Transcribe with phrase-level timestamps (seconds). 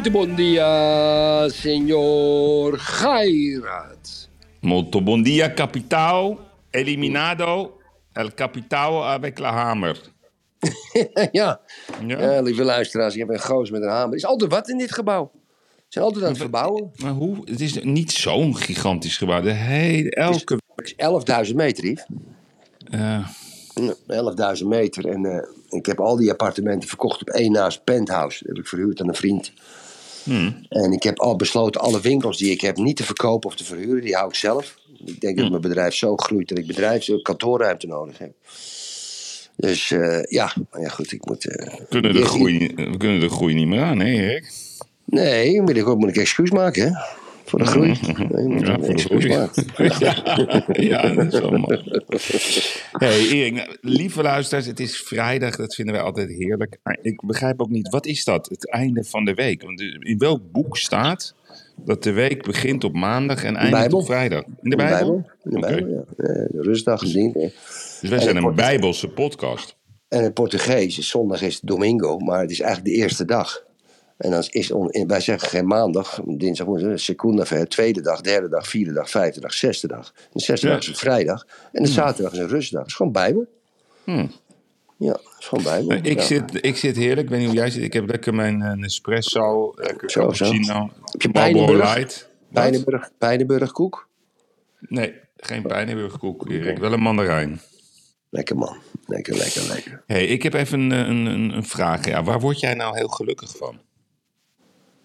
[0.00, 2.78] Muito bom dia, senhor
[5.22, 6.38] dia, capitao.
[6.72, 7.76] Eliminado.
[8.14, 10.00] El capitao avec la hamer.
[11.32, 11.60] ja.
[12.06, 12.18] Ja.
[12.20, 14.10] Ja, lieve luisteraars, je hebt een goos met een hamer.
[14.10, 15.30] Er is altijd wat in dit gebouw.
[15.76, 16.90] Ze zijn altijd aan het verbouwen.
[17.02, 17.36] Maar hoe?
[17.44, 19.40] Het is niet zo'n gigantisch gebouw.
[19.40, 20.58] De hele, elke...
[20.76, 22.06] Het is 11.000 meter, Yves.
[22.90, 23.28] eh,
[23.74, 25.08] Ja, 11.000 meter.
[25.08, 28.38] En eh, ik heb al die appartementen verkocht op één naast penthouse.
[28.38, 29.52] Dat heb ik verhuurd aan een vriend.
[30.68, 33.64] En ik heb al besloten alle winkels die ik heb niet te verkopen of te
[33.64, 34.02] verhuren.
[34.02, 34.78] Die hou ik zelf.
[35.04, 38.32] Ik denk dat mijn bedrijf zo groeit dat ik bedrijfs kantoorruimte nodig heb.
[39.56, 41.46] Dus eh, ja, maar ja, goed, ik moet.
[41.48, 44.52] eh, we, kunnen de groei, niet- we kunnen de groei niet meer aan, hè, Erik?
[45.04, 46.90] Nee, moet ik moet ik excuus maken, hè?
[47.50, 47.98] Voor de groei.
[48.28, 49.28] Nee, moet Ja, voor de groei.
[49.98, 50.22] Ja,
[50.72, 51.82] ja, dat is wel mooi.
[52.92, 55.56] Hey, Erik, lieve luisteraars, het is vrijdag.
[55.56, 56.78] Dat vinden wij altijd heerlijk.
[56.82, 58.48] Maar ik begrijp ook niet, wat is dat?
[58.48, 59.62] Het einde van de week.
[59.62, 61.34] Want in welk boek staat
[61.76, 64.42] dat de week begint op maandag en eindigt op vrijdag?
[64.62, 65.30] In de Bijbel?
[65.42, 65.58] In de.
[65.58, 66.24] Bijbel, ja.
[66.24, 67.32] Eh, de rustdag, eh.
[68.00, 69.76] Dus wij zijn een Bijbelse podcast.
[70.08, 73.68] En in het Portugees zondag is domingo, maar het is eigenlijk de eerste dag.
[74.20, 78.48] En dan is on- wij zeggen geen maandag, dinsdag, woensdag, segunda, ver, tweede dag, derde
[78.48, 80.12] dag, vierde dag, vijfde dag, zesde dag.
[80.16, 80.72] En de zesde Ja.
[80.72, 81.46] dag is een vrijdag.
[81.72, 82.80] En de zaterdag is een rustdag.
[82.80, 83.46] Het is gewoon Bijbel.
[84.04, 84.30] Hmm.
[84.96, 85.96] Ja, het is gewoon Bijbel.
[85.96, 86.24] Ik, ja.
[86.24, 87.20] zit, ik zit heerlijk.
[87.20, 87.82] Ik weet niet hoe jij zit.
[87.82, 90.44] Ik heb lekker mijn eh, Nespresso, lekker Zo, zo.
[90.44, 91.94] cappuccino, Marlboro Pijnenburg?
[91.94, 92.30] Light.
[92.52, 94.08] Pijnenburg, Pijnenburg koek.
[94.80, 96.78] Nee, geen Pijnenburgkoek, Erik.
[96.78, 97.60] Wel een mandarijn.
[98.30, 98.76] Lekker man.
[99.06, 100.02] Lekker, lekker, lekker.
[100.06, 102.06] hey, ik heb even een, een, een, een vraag.
[102.06, 103.78] Ja, waar word jij nou heel gelukkig van?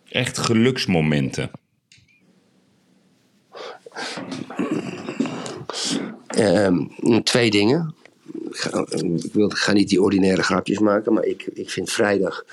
[0.10, 1.52] Echt geluksmomenten.
[6.28, 6.86] Ehm,
[7.24, 7.96] twee dingen.
[8.50, 12.46] Ik ga, ik wil, ga niet die ordinaire grapjes maken, maar ik, ik vind vrijdag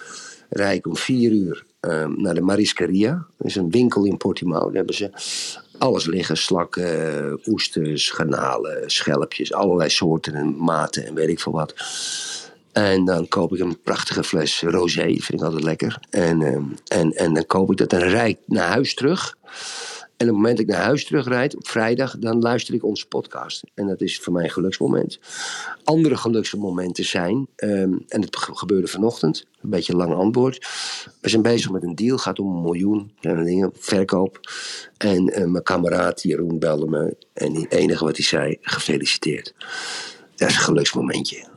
[0.48, 3.26] rijk om vier uur ehm, naar de Mariscaria.
[3.38, 4.64] Dat is een winkel in Portimao.
[4.66, 5.10] Daar hebben ze
[5.78, 11.74] alles liggen: slakken, oesters, garnalen, schelpjes, allerlei soorten en maten en weet ik veel wat.
[12.72, 15.99] En dan koop ik een prachtige fles rosé, vind ik altijd lekker.
[16.10, 19.37] En, ehm, en, en dan koop ik dat en rijd naar huis terug.
[20.16, 23.06] En op het moment dat ik naar huis terugrijd, op vrijdag, dan luister ik onze
[23.06, 23.62] podcast.
[23.75, 25.19] En dat is voor mij een geluksmoment.
[25.84, 30.66] Andere geluksmomenten zijn, ehm, en het ge- gebeurde vanochtend, een beetje een lang antwoord.
[31.21, 34.41] We zijn bezig met een deal, gaat om een miljoen en dingen, verkoop.
[34.97, 39.55] En eh, mijn kameraad Jeroen belde me en het enige wat hij zei, gefeliciteerd.
[40.37, 41.50] Dat is een geluksmomentje.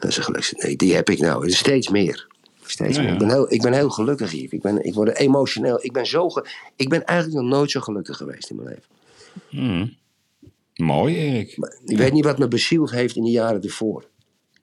[0.00, 0.52] Dat is een geluks.
[0.52, 1.50] Nee, die heb ik nou.
[1.50, 2.26] Steeds meer.
[2.64, 3.12] Steeds Ja, meer.
[3.12, 4.52] Ik, ben heel, ik ben heel gelukkig hier.
[4.52, 5.78] Ik, ben, ik word emotioneel.
[5.84, 9.96] Ik ben, zo ge- ik ben eigenlijk nog nooit zo gelukkig geweest in mijn leven.
[10.76, 11.56] Mooi, Erik.
[11.56, 14.04] Maar ik weet niet wat me bezield heeft in de jaren ervoor.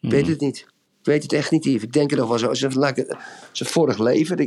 [0.01, 0.57] Ik weet het niet.
[0.99, 1.83] Ik weet het echt niet, Yves.
[1.83, 2.47] Ik denk er nog wel zo.
[2.47, 3.17] Als het-
[3.53, 4.37] vorig leven.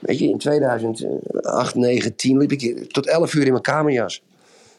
[0.00, 4.22] weet je, in 2008, 9, 10 liep ik tot 11 uur in mijn kamerjas.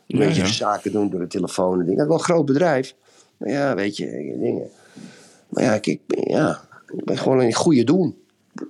[0.07, 0.47] Een Ja, beetje ja.
[0.47, 1.95] zaken doen door de telefoon en dingen.
[1.97, 2.95] Dat is wel een groot bedrijf.
[3.37, 4.69] Maar ja, weet je, dingen.
[5.55, 6.67] Maar ja, ik, ik ben, ja,
[6.97, 8.15] ik ben gewoon een goede doen.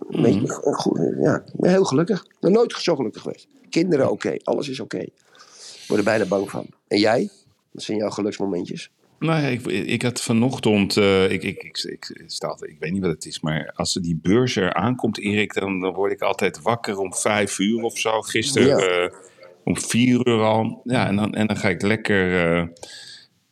[0.10, 2.24] Weet je, een goede- ja, ik ben heel gelukkig.
[2.24, 3.48] Ik ben nooit zo gelukkig geweest.
[3.70, 4.98] Kinderen oké, alles is oké.
[5.00, 5.12] Ik
[5.88, 6.66] word er bijna bang van.
[6.88, 7.30] En jij?
[7.72, 8.92] Wat zijn jouw geluksmomentjes?
[9.20, 13.02] Nou ja, ik, ik had vanochtend, eh, ik, ik, ik, ik, sta ik weet niet
[13.02, 16.62] wat het is, maar als die beurs er aankomt, Erik, dan, dan word ik altijd
[16.62, 18.22] wakker om vijf uur of zo.
[18.22, 18.78] Gisteren Ja.
[19.06, 19.12] eh,
[19.64, 20.82] om vier uur al.
[20.84, 22.68] Ja, en dan, en dan ga ik lekker eh,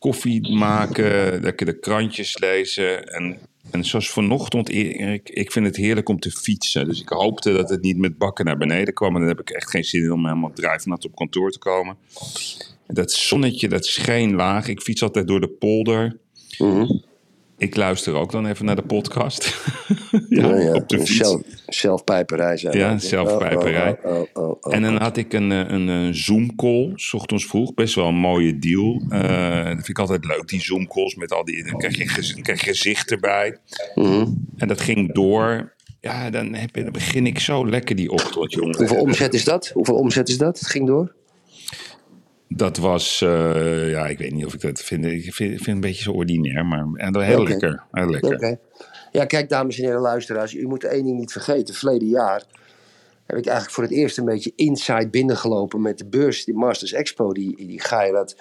[0.03, 3.07] koffie maken, lekker de krantjes lezen.
[3.07, 3.37] En,
[3.71, 6.85] en zoals vanochtend, Erik, ik vind het heerlijk om te fietsen.
[6.85, 9.13] Dus ik hoopte dat het niet met bakken naar beneden kwam.
[9.13, 11.97] En dan heb ik echt geen zin in om helemaal drijfnat op kantoor te komen.
[12.87, 14.67] Dat zonnetje, dat scheen laag.
[14.67, 16.17] Ik fiets altijd door de polder.
[16.57, 16.85] Mhm.
[17.63, 19.61] Ik luister ook dan even naar de podcast.
[20.29, 20.73] ja, Ja, ja.
[20.73, 21.15] op de fiets.
[21.17, 22.77] Zelf, zelfpijperij zijn.
[22.77, 23.97] Ja, zelfpijperij.
[24.03, 24.75] Oh, oh, oh, oh, oh.
[24.75, 27.73] En dan had ik een, eh, een, een Zoom-call, s ochtends vroeg.
[27.73, 29.01] Best wel een mooie deal.
[29.09, 31.15] Eh, dat vind ik altijd leuk, die Zoom-calls.
[31.15, 33.57] Met al die, dan krijg je, gez- krijg je gezicht erbij.
[33.95, 34.25] Mhm.
[34.57, 35.73] En dat ging door.
[35.99, 38.77] Ja, dan, heb, dan begin ik zo lekker die ochtend, jongen.
[38.77, 39.71] Hoeveel omzet is dat?
[39.73, 40.59] Hoeveel omzet is dat?
[40.59, 41.15] Het ging door?
[42.55, 45.05] Dat was, eh, ja, ik weet niet of ik dat vind.
[45.05, 47.83] Ik vind, vind het een beetje zo ordinair, maar en heel lekker.
[47.91, 48.59] Heel lekker.
[49.11, 51.73] Ja, kijk, dames en heren luisteraars, u moet één ding niet vergeten.
[51.75, 52.43] Verleden jaar
[53.25, 56.93] heb ik eigenlijk voor het eerst een beetje inside binnengelopen met de beurs, die Masters
[56.93, 58.35] Expo, die, die Geirat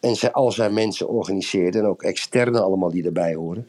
[0.00, 1.78] en zij, al zijn mensen organiseerde.
[1.78, 3.66] En ook externe allemaal die erbij horen.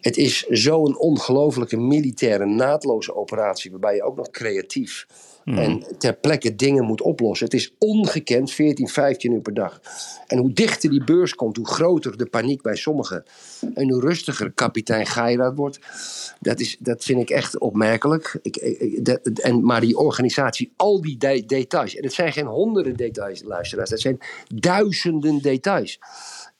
[0.00, 5.06] Het is zo'n ongelofelijke militaire naadloze operatie, waarbij je ook nog creatief
[5.54, 7.46] en ter plekke dingen moet oplossen.
[7.46, 9.80] Het is ongekend, 14, 15 uur per dag.
[10.26, 13.24] En hoe dichter die beurs komt, hoe groter de paniek bij sommigen.
[13.74, 15.78] En hoe rustiger kapitein Geiraat wordt.
[16.40, 18.38] Dat, is, dat vind ik echt opmerkelijk.
[18.42, 21.96] Ik, en, maar die organisatie, al die de- details.
[21.96, 23.90] En het zijn geen honderden details, luisteraars.
[23.90, 24.18] Dat zijn
[24.54, 25.98] duizenden details.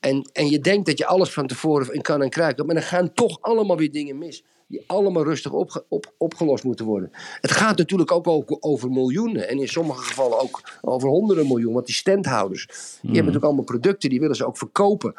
[0.01, 2.67] En, en je denkt dat je alles van tevoren kan en kruiken.
[2.67, 4.45] Maar dan gaan toch allemaal weer dingen mis.
[4.69, 7.11] Die allemaal rustig opge- op, opgelost moeten worden.
[7.41, 9.49] Het gaat natuurlijk ook over, over miljoenen.
[9.49, 11.73] En in sommige gevallen ook over honderden miljoen.
[11.73, 14.11] Want die standhouders, die hebben natuurlijk allemaal producten.
[14.11, 15.15] Die willen ze ook verkopen.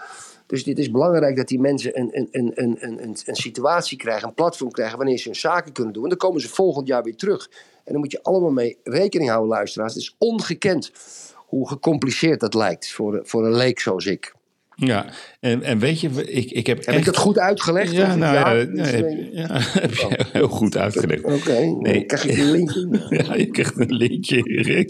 [0.47, 3.97] Dus dit is belangrijk dat die mensen een, een, een, een, een, een, een situatie
[3.97, 4.27] krijgen.
[4.27, 6.03] Een platform krijgen wanneer ze hun zaken kunnen doen.
[6.03, 7.50] En dan komen ze volgend jaar weer terug.
[7.83, 9.93] En dan moet je allemaal mee rekening houden, luisteraars.
[9.93, 10.91] Het is ongekend
[11.35, 14.35] hoe gecompliceerd dat lijkt voor, voor een leek zoals ik.
[14.79, 15.06] Ja,
[15.39, 16.97] en, en weet je, ik, ik heb Heb echt...
[16.97, 17.91] ik dat goed uitgelegd?
[17.91, 21.24] Ja, nou ja, ja, heb, ja, heb je heel goed uitgelegd.
[21.24, 22.06] Oké, nee.
[22.06, 23.06] krijg ik een linkje?
[23.24, 24.41] Ja, je krijgt een linkje,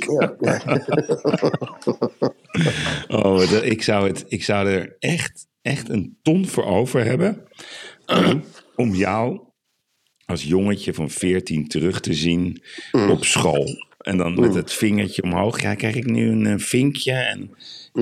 [0.07, 0.35] ja.
[3.23, 7.43] Oh, ik, zou het, ik zou er echt, echt een ton voor over hebben
[8.75, 9.39] om jou
[10.25, 12.61] als jongetje van 14 terug te zien
[12.91, 13.09] Mm.
[13.09, 13.65] op school.
[13.97, 15.61] En dan met het vingertje omhoog.
[15.61, 17.11] Ja, krijg ik nu een eh, vinkje.
[17.11, 17.51] En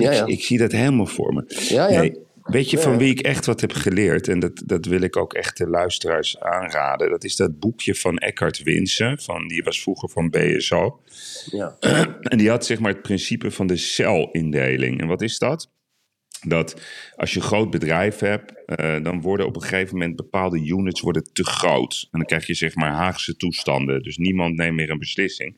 [0.00, 0.26] Ja, ik, ja.
[0.26, 1.44] ik zie dat helemaal voor me.
[1.68, 2.00] Ja, ja.
[2.00, 4.28] Nee, weet je van wie ik echt wat heb geleerd?
[4.28, 7.10] En dat, dat wil ik ook echt de luisteraars aanraden.
[7.10, 9.18] Dat is dat boekje van Eckhart Winsen.
[9.18, 11.00] Van, die was vroeger van BSO.
[11.50, 11.76] ja.
[12.20, 15.00] En die had zeg maar het principe van de celindeling.
[15.00, 15.70] En wat is dat?
[16.46, 16.80] Dat
[17.16, 21.00] als je een groot bedrijf hebt, eh, dan worden op een gegeven moment bepaalde units
[21.00, 22.08] worden te groot.
[22.10, 24.02] En dan krijg je zeg maar Haagse toestanden.
[24.02, 25.56] Dus niemand neemt meer een beslissing.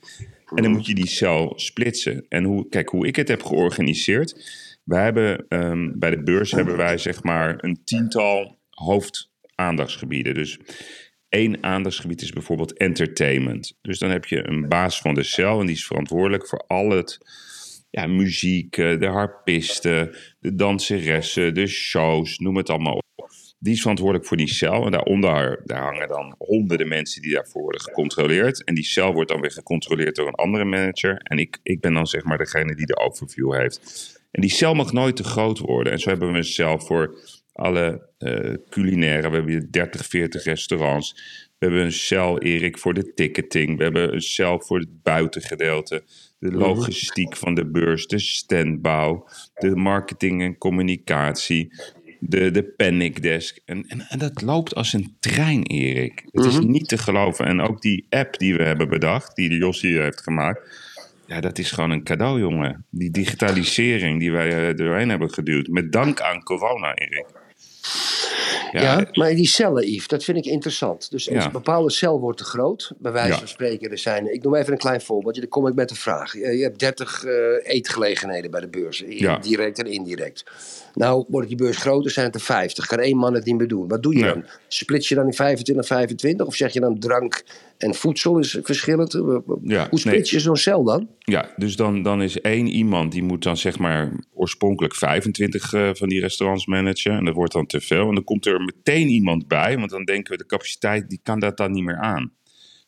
[0.54, 2.26] En dan moet je die cel splitsen.
[2.28, 4.50] En hoe, kijk, hoe ik het heb georganiseerd.
[4.84, 10.34] Wij hebben ehm, bij de beurs hebben wij zeg maar een tiental hoofdaandachtsgebieden.
[10.34, 10.58] Dus
[11.28, 13.78] één aandachtsgebied is bijvoorbeeld entertainment.
[13.82, 16.90] Dus dan heb je een baas van de cel en die is verantwoordelijk voor al
[16.90, 17.18] het
[17.90, 23.30] ja, muziek, eh, de harpisten, de danseressen, de shows, noem het allemaal op.
[23.58, 24.84] Die is verantwoordelijk voor die cel.
[24.84, 28.64] En daaronder daar hangen dan honderden mensen die daarvoor worden gecontroleerd.
[28.64, 31.16] En die cel wordt dan weer gecontroleerd door een andere manager.
[31.22, 33.80] En ik, ik ben dan zeg maar degene die de overview heeft.
[34.30, 35.92] En die cel mag nooit te groot worden.
[35.92, 37.18] En zo hebben we een cel voor
[37.52, 39.28] alle eh, culinaire.
[39.28, 41.12] We hebben hier 30, 40 restaurants.
[41.58, 43.76] We hebben een cel, Erik, voor de ticketing.
[43.76, 46.04] We hebben een cel voor het buitengedeelte.
[46.38, 51.72] De logistiek van de beurs, de standbouw, de marketing en communicatie,
[52.18, 53.58] de, de panic desk.
[53.64, 56.22] En, en, en dat loopt als een trein, Erik.
[56.30, 57.46] Het is niet te geloven.
[57.46, 60.60] En ook die app die we hebben bedacht, die de Jossie heeft gemaakt.
[61.26, 62.84] Ja, dat is gewoon een cadeau, jongen.
[62.90, 65.68] Die digitalisering die wij eh, doorheen hebben geduwd.
[65.68, 67.26] Met dank aan corona, Erik.
[68.72, 71.10] Ja, maar die cellen, Yves, dat vind ik interessant.
[71.10, 71.44] Dus Ja.
[71.44, 72.92] een bepaalde cel wordt te groot.
[72.98, 74.34] Bij wijze van spreken, er zijn...
[74.34, 76.32] Ik noem even een klein voorbeeldje, dan kom ik met een vraag.
[76.32, 77.32] Je, je hebt 30 eh,
[77.62, 79.04] eetgelegenheden bij de beurs.
[79.08, 79.38] Ja.
[79.38, 80.44] Direct en indirect.
[80.94, 82.86] Nou, wordt die beurs groter, zijn het er 50.
[82.86, 83.88] Kan één man het niet meer doen.
[83.88, 84.44] Wat doe je dan?
[84.68, 86.46] Split je dan in 25, 25?
[86.46, 87.44] Of zeg je dan drank
[87.78, 89.12] en voedsel is verschillend?
[89.62, 90.30] Ja, Hoe split nee.
[90.30, 91.08] je zo'n cel dan?
[91.18, 95.90] Ja, dus dan, dan is één iemand die moet dan zeg maar oorspronkelijk 25 eh,
[95.92, 97.12] van die restaurants managen.
[97.12, 98.07] En dat wordt dan te veel.
[98.08, 101.38] En dan komt er meteen iemand bij, want dan denken we de capaciteit die kan
[101.38, 102.32] dat dan niet meer aan.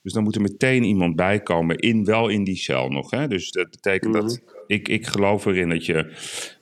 [0.03, 3.11] Dus dan moet er meteen iemand bij komen, in, wel in die cel nog.
[3.11, 3.29] Hè?
[3.29, 6.13] Dus dat betekent dat ik, ik geloof erin dat je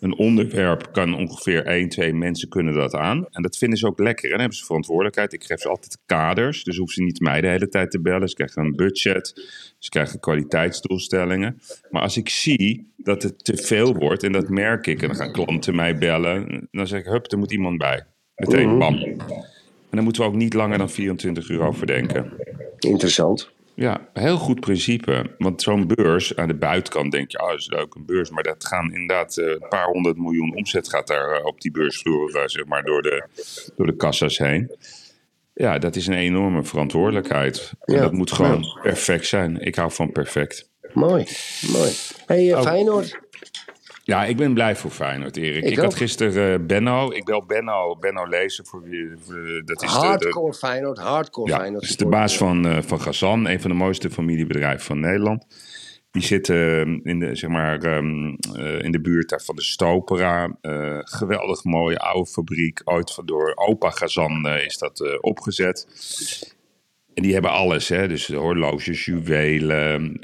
[0.00, 3.26] een onderwerp kan ongeveer één, twee mensen kunnen dat aan.
[3.30, 4.24] En dat vinden ze ook lekker.
[4.24, 5.32] En dan hebben ze verantwoordelijkheid.
[5.32, 8.28] Ik geef ze altijd kaders, dus hoeven ze niet mij de hele tijd te bellen.
[8.28, 9.32] Ze krijgen een budget,
[9.78, 11.60] ze krijgen kwaliteitsdoelstellingen.
[11.90, 15.16] Maar als ik zie dat het te veel wordt, en dat merk ik, en dan
[15.16, 18.04] gaan klanten mij bellen, dan zeg ik, hup, er moet iemand bij.
[18.38, 18.94] Meteen, bam.
[18.94, 22.32] En dan moeten we ook niet langer dan 24 uur over denken.
[22.78, 23.50] Interessant.
[23.74, 25.30] Ja, heel goed principe.
[25.38, 28.30] Want zo'n beurs, aan de buitenkant denk je, oh, dat is leuk, een beurs.
[28.30, 31.70] Maar dat gaan inderdaad eh, een paar honderd miljoen omzet gaat daar eh, op die
[31.70, 33.24] beursvloer, eh, zeg maar, door de,
[33.76, 34.70] door de kassa's heen.
[35.54, 37.72] Ja, dat is een enorme verantwoordelijkheid.
[37.80, 39.60] En Ja, dat moet gewoon perfect zijn.
[39.60, 40.70] Ik hou van perfect.
[40.92, 41.26] Mooi,
[41.72, 41.90] mooi.
[42.26, 42.62] hey, Oh.
[42.62, 43.18] Feyenoord.
[44.08, 45.64] Ja, ik ben blij voor Feyenoord, Erik.
[45.64, 47.10] Ik Ik, had gisteren eh, Benno.
[47.12, 48.66] Ik bel Benno, Benno Lezen.
[48.66, 51.80] Voor wie, voor- dat is de, de, Hardcore Feyenoord, hardcore Ja, Feyenoord.
[51.82, 55.46] dat is de baas van, eh van Gazan, een van de mooiste familiebedrijven van Nederland.
[56.10, 60.56] Die zitten in de, zeg maar, ehm, eh, in de buurt daar van de Stopera.
[61.00, 62.80] Geweldig mooie oude fabriek.
[62.84, 65.86] Ooit van door opa Gazan is dat opgezet.
[67.14, 68.08] En die hebben alles, hè?
[68.08, 70.18] dus horloges, juwelen,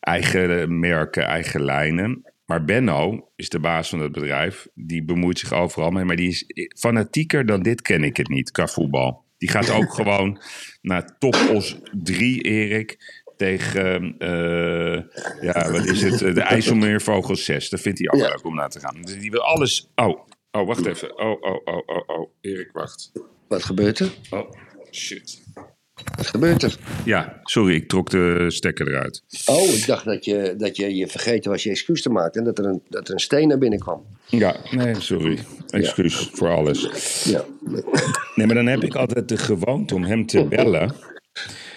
[0.00, 2.29] eigen merken, eigen lijnen.
[2.50, 4.68] Maar Benno is de baas van het bedrijf.
[4.74, 6.04] Die bemoeit zich overal mee.
[6.04, 6.44] Maar die is
[6.78, 9.24] fanatieker dan dit ken ik het niet qua voetbal.
[9.38, 10.40] Die gaat ook gewoon
[10.82, 13.22] naar Topos 3, Erik.
[13.36, 15.02] Tegen, eh,
[15.40, 16.18] ja, wat is het?
[16.18, 17.68] De IJsselmeervogels 6.
[17.68, 18.28] Dat vindt hij ook Ja.
[18.28, 19.02] leuk om naar te gaan.
[19.02, 19.90] Dus die wil alles...
[19.94, 21.18] Oh, oh, wacht even.
[21.18, 22.30] Oh, oh, oh, oh, oh.
[22.40, 23.12] Erik, wacht.
[23.48, 24.10] Wat gebeurt er?
[24.30, 24.50] Oh,
[24.90, 25.42] shit.
[26.16, 26.76] Wat gebeurt er?
[27.04, 29.22] Ja, sorry, ik trok de stekker eruit.
[29.46, 32.44] Oh, ik dacht dat je dat je, je vergeten was je excuus te maken en
[32.46, 34.06] dat er een, dat er een steen naar binnen kwam.
[34.26, 35.38] Ja, nee, sorry.
[35.70, 36.88] Excuus voor alles.
[37.24, 37.44] Ja.
[38.34, 40.94] Nee, maar dan heb ik altijd de gewoonte om hem te bellen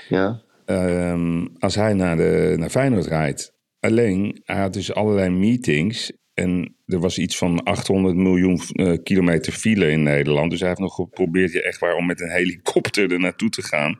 [0.10, 0.42] Ja.
[0.66, 3.52] ehm, als hij naar, de, naar Feyenoord rijdt.
[3.80, 9.54] Alleen, hij had dus allerlei meetings en er was iets van 800 miljoen eh, kilometer
[9.54, 10.50] file in Nederland.
[10.50, 13.62] Dus hij heeft nog geprobeerd ja, echt waar om met een helikopter er naartoe te
[13.62, 14.00] gaan.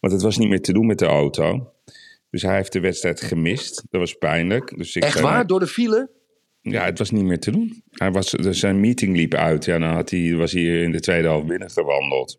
[0.00, 1.72] Want het was niet meer te doen met de auto.
[2.30, 3.84] Dus hij heeft de wedstrijd gemist.
[3.90, 4.76] Dat was pijnlijk.
[4.76, 5.46] Dus ik Echt waar?
[5.46, 6.10] Door de file?
[6.60, 7.82] Ja, het was niet meer te doen.
[7.90, 9.64] Hij was, dus zijn meeting liep uit.
[9.64, 12.38] Ja, dan had hij, was hij in de tweede helft binnengewandeld.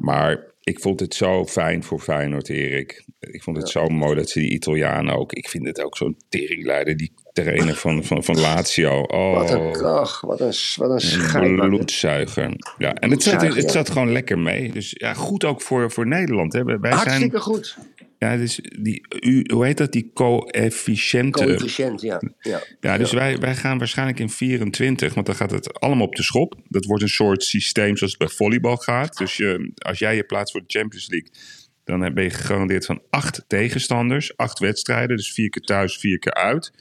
[0.00, 3.04] Maar ik vond het zo fijn voor Feyenoord, Erik.
[3.20, 5.32] Ik vond het zo mooi dat ze die Italianen ook...
[5.32, 7.12] Ik vind het ook zo'n teringleider, die
[7.42, 9.00] trainer van, van, van Lazio.
[9.00, 11.68] Oh, Wat een ach, wat een, wat een een scheidbakker.
[11.68, 12.56] bloedzuiger.
[12.78, 14.72] Ja, en het zat, het zat gewoon lekker mee.
[14.72, 16.52] Dus ja, goed ook voor, voor Nederland.
[16.52, 16.64] Hè.
[16.64, 17.76] Wij zijn, Hartstikke goed.
[18.18, 19.92] ja, dus die, u, hoe heet dat?
[19.92, 21.46] Die coëfficiënten.
[21.46, 22.20] Coëfficiënt, ja.
[22.40, 22.62] ja.
[22.80, 26.22] Ja, dus Wij, wij gaan waarschijnlijk in 24, want dan gaat het allemaal op de
[26.22, 26.54] schop.
[26.68, 29.16] Dat wordt een soort systeem zoals het bij volleybal gaat.
[29.16, 31.30] Dus je, als jij je plaatst voor de Champions League,
[31.84, 35.16] dan ben je gegarandeerd van acht tegenstanders, acht wedstrijden.
[35.16, 36.72] Dus vier keer thuis, vier keer uit.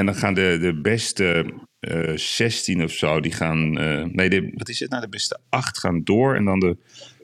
[0.00, 1.44] En dan gaan de, de beste
[1.80, 3.78] eh 16 of zo, die gaan.
[3.78, 5.02] eh, nee, de, wat is het nou?
[5.02, 6.34] De beste acht gaan door.
[6.34, 6.76] En dan de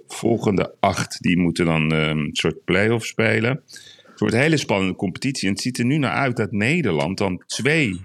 [0.06, 3.62] volgende acht, die moeten dan eh, een soort play-off spelen.
[4.06, 5.48] Het wordt een hele spannende competitie.
[5.48, 8.00] En het ziet er nu naar uit dat Nederland dan twee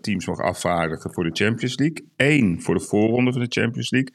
[0.00, 2.08] teams mag afvaardigen voor de Champions League.
[2.16, 4.14] Eén voor de voorronde van de Champions League.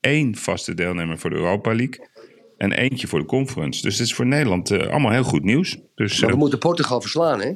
[0.00, 2.08] Eén vaste deelnemer voor de Europa League.
[2.56, 3.82] En eentje voor de conference.
[3.82, 5.76] Dus het is voor Nederland eh, allemaal heel goed nieuws.
[5.94, 7.52] Dus, Maar we eh, moeten Portugal verslaan, hè?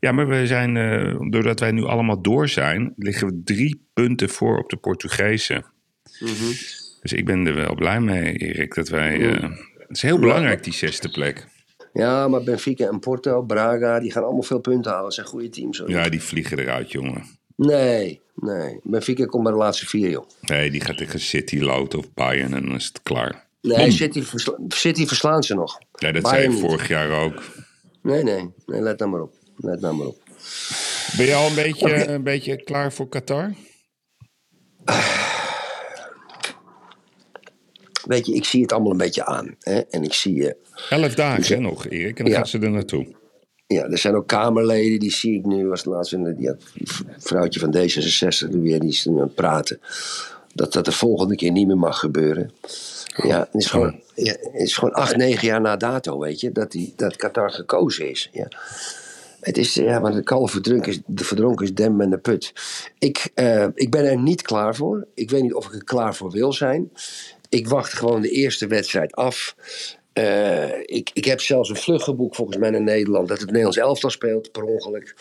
[0.00, 4.28] ja, maar we zijn, eh, doordat wij nu allemaal door zijn, liggen we drie punten
[4.28, 5.64] voor op de Portugezen.
[7.00, 9.30] Dus ik ben er wel blij mee, Erik, dat wij.
[9.30, 9.42] eh,
[9.78, 11.46] het is heel belangrijk, die zesde plek.
[11.92, 15.04] Ja, maar Benfica en Porto, Braga, die gaan allemaal veel punten halen.
[15.04, 15.78] Dat zijn goede teams.
[15.78, 15.90] Hoor.
[15.90, 17.22] Ja, die vliegen eruit, jongen.
[17.56, 18.80] Nee, nee.
[18.82, 20.28] Benfica komt bij de laatste vier, joh.
[20.40, 23.46] Nee, die gaat tegen City, Lout of Bayern en dan is het klaar.
[23.60, 25.78] Nee, City, versla- City verslaan ze nog.
[25.92, 26.70] Ja, dat Bayern zei je niet.
[26.70, 27.42] vorig jaar ook.
[28.02, 28.52] Nee, nee.
[28.66, 29.34] Nee, let nou maar op.
[29.56, 30.22] Let nou maar op.
[31.16, 33.54] Ben je al een beetje, een beetje klaar voor Qatar?
[38.04, 39.54] Weet je, ik zie het allemaal een beetje aan.
[39.60, 39.78] Hè?
[39.78, 40.54] En ik zie...
[40.54, 42.38] eh, Elf dagen hè, nog, Erik, en dan Ja.
[42.38, 43.06] gaan ze er naartoe.
[43.66, 45.66] ja, er zijn ook Kamerleden, die zie ik nu.
[45.66, 46.88] Was het laatst een die had- die
[47.18, 49.80] vrouwtje van D66 die weer, die is nu aan het praten.
[50.58, 52.50] Dat dat de volgende keer niet meer mag gebeuren.
[53.22, 56.52] Ja, het is gewoon, ja, het is gewoon acht, negen jaar na dato, weet je,
[56.52, 58.28] dat, die, dat Qatar gekozen is.
[58.32, 58.48] Ja.
[59.40, 62.52] Het is, ja, want de kalf verdronken is, de verdronken is dem en de put.
[62.98, 65.06] Ik, eh, ik ben er niet klaar voor.
[65.14, 66.90] Ik weet niet of ik er klaar voor wil zijn.
[67.48, 69.56] Ik wacht gewoon de eerste wedstrijd af.
[70.12, 73.28] Eh, ik, ik heb zelfs een vlucht geboekt volgens mij naar Nederland.
[73.28, 75.14] Dat het Nederlands elftal speelt, per ongeluk.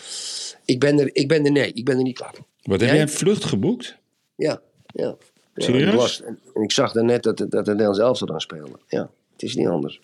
[0.66, 2.46] Ik ben er, ik ben er nee, ik ben er niet klaar voor.
[2.62, 3.98] Wat heb jij een vlucht geboekt?
[4.36, 4.62] Ja,
[5.04, 5.16] ja.
[5.54, 8.80] ja ik las- en, ik zag daarnet dat, dat het Nederlands elftal dan speelde.
[8.88, 10.02] Ja, het is niet anders.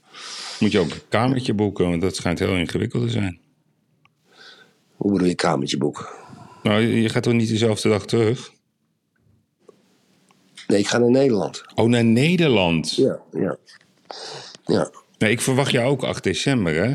[0.59, 3.39] Moet je ook een kamertje boeken, want dat schijnt heel ingewikkeld te zijn.
[4.95, 6.05] Hoe bedoel je kamertje boeken?
[6.63, 8.51] Nou, je gaat toch niet dezelfde dag terug?
[10.67, 11.63] Nee, ik ga naar Nederland.
[11.75, 12.95] Oh, naar Nederland.
[12.95, 13.57] Ja, ja.
[14.65, 16.89] Ja, Nee, ik verwacht jou ook 8 december, hè?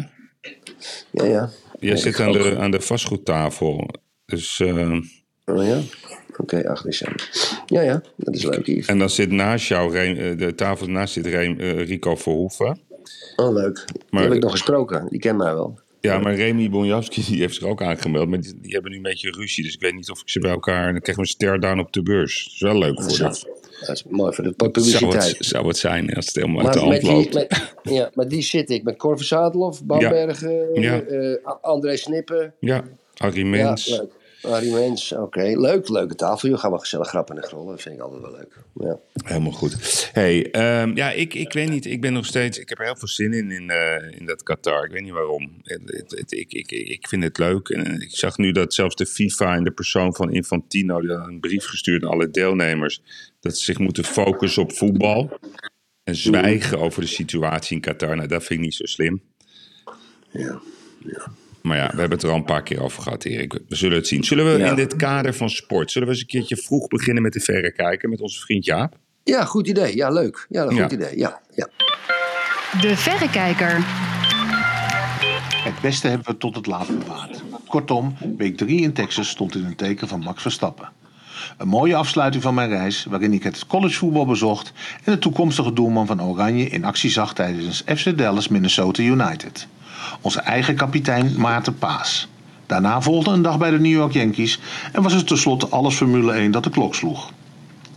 [1.11, 1.51] ja, ja.
[1.79, 2.35] Jij zit aan ook.
[2.35, 3.89] de, aan de vastgoedtafel.
[4.27, 4.93] Dus, eh,
[5.45, 5.81] Oh ja?
[6.39, 7.29] Oké, 8 december.
[7.67, 8.89] Ja, ja, dat is leuk hier.
[8.89, 12.79] en dan zit naast jou, eh, de tafel naast zit eh, Rico Verhoeven.
[13.37, 13.85] Oh, leuk.
[13.87, 15.07] Die Maar- heb ik nog gesproken.
[15.11, 15.79] Die kent mij wel.
[16.01, 18.29] Ja, maar Remy Bonjavski die heeft zich ook aangemeld.
[18.29, 19.65] Maar die, die hebben nu een beetje ruzie.
[19.65, 20.87] Dus ik weet niet of ik ze bij elkaar...
[20.87, 22.45] En dan krijgen we een ster down op de beurs.
[22.45, 23.23] Dat is wel leuk voor ze.
[23.23, 25.39] Dat is mooi voor de Zou publiciteit.
[25.39, 27.49] het, zou het zijn als het helemaal uit de Maar hand met
[27.83, 28.83] die, ja, met die zit ik.
[28.83, 31.01] Met Cor Zadelhoff, Bambergen, Ja.
[31.01, 32.55] eh, André Snippen.
[32.61, 33.89] Ja, Harry Ja, Mens.
[33.89, 34.11] leuk.
[34.43, 35.43] Arie Mens, oké.
[35.43, 36.49] Leuk, leuke tafel.
[36.49, 37.67] Je gaan we gezellig grappen en grollen.
[37.71, 38.57] Dat vind ik altijd wel leuk.
[38.75, 38.99] Ja.
[39.25, 40.09] Helemaal goed.
[40.13, 41.87] Hey, ehm, ja, ik, ik weet niet.
[41.87, 42.59] Ik ben nog steeds.
[42.59, 44.85] Ik heb er heel veel zin in in, eh, in dat Qatar.
[44.85, 45.51] Ik weet niet waarom.
[45.63, 47.69] Het, het, het- ik, ik, ik, vind het leuk.
[47.69, 51.27] En ik zag nu dat zelfs de FIFA in de persoon van Infantino die had
[51.27, 53.03] een brief gestuurd aan alle deelnemers
[53.41, 55.39] dat ze zich moeten focussen op voetbal
[56.05, 58.17] en zwijgen over de situatie in Qatar.
[58.17, 59.23] Nou, dat vind ik niet zo slim.
[60.31, 60.61] Ja.
[61.63, 63.53] Maar ja, we hebben het er al een paar keer over gehad, Erik.
[63.69, 64.25] We zullen het zien.
[64.25, 64.69] Zullen we Ja.
[64.69, 68.09] in dit kader van sport, zullen we eens een keertje vroeg beginnen met de verrekijker
[68.09, 68.97] met onze vriend Jaap?
[69.25, 69.97] ja, goed idee.
[69.97, 70.47] Ja, leuk.
[70.49, 70.91] Ja, een goed Ja.
[70.91, 71.19] idee.
[71.19, 71.69] Ja, ja.
[72.81, 73.85] De Verrekijker.
[75.65, 77.43] Het beste hebben we tot het laatst bewaard.
[77.67, 80.89] Kortom, week 3 in Texas stond in een teken van Max Verstappen.
[81.59, 84.73] Een mooie afsluiting van mijn reis, waarin ik het collegevoetbal bezocht
[85.05, 89.67] en de toekomstige doelman van Oranje in actie zag tijdens FC Dallas Minnesota United.
[90.21, 92.29] Onze eigen kapitein Maarten Paas.
[92.67, 94.61] Daarna volgde een dag bij de New York Yankees
[94.93, 97.33] en was het tenslotte alles Formule 1 dat de klok sloeg.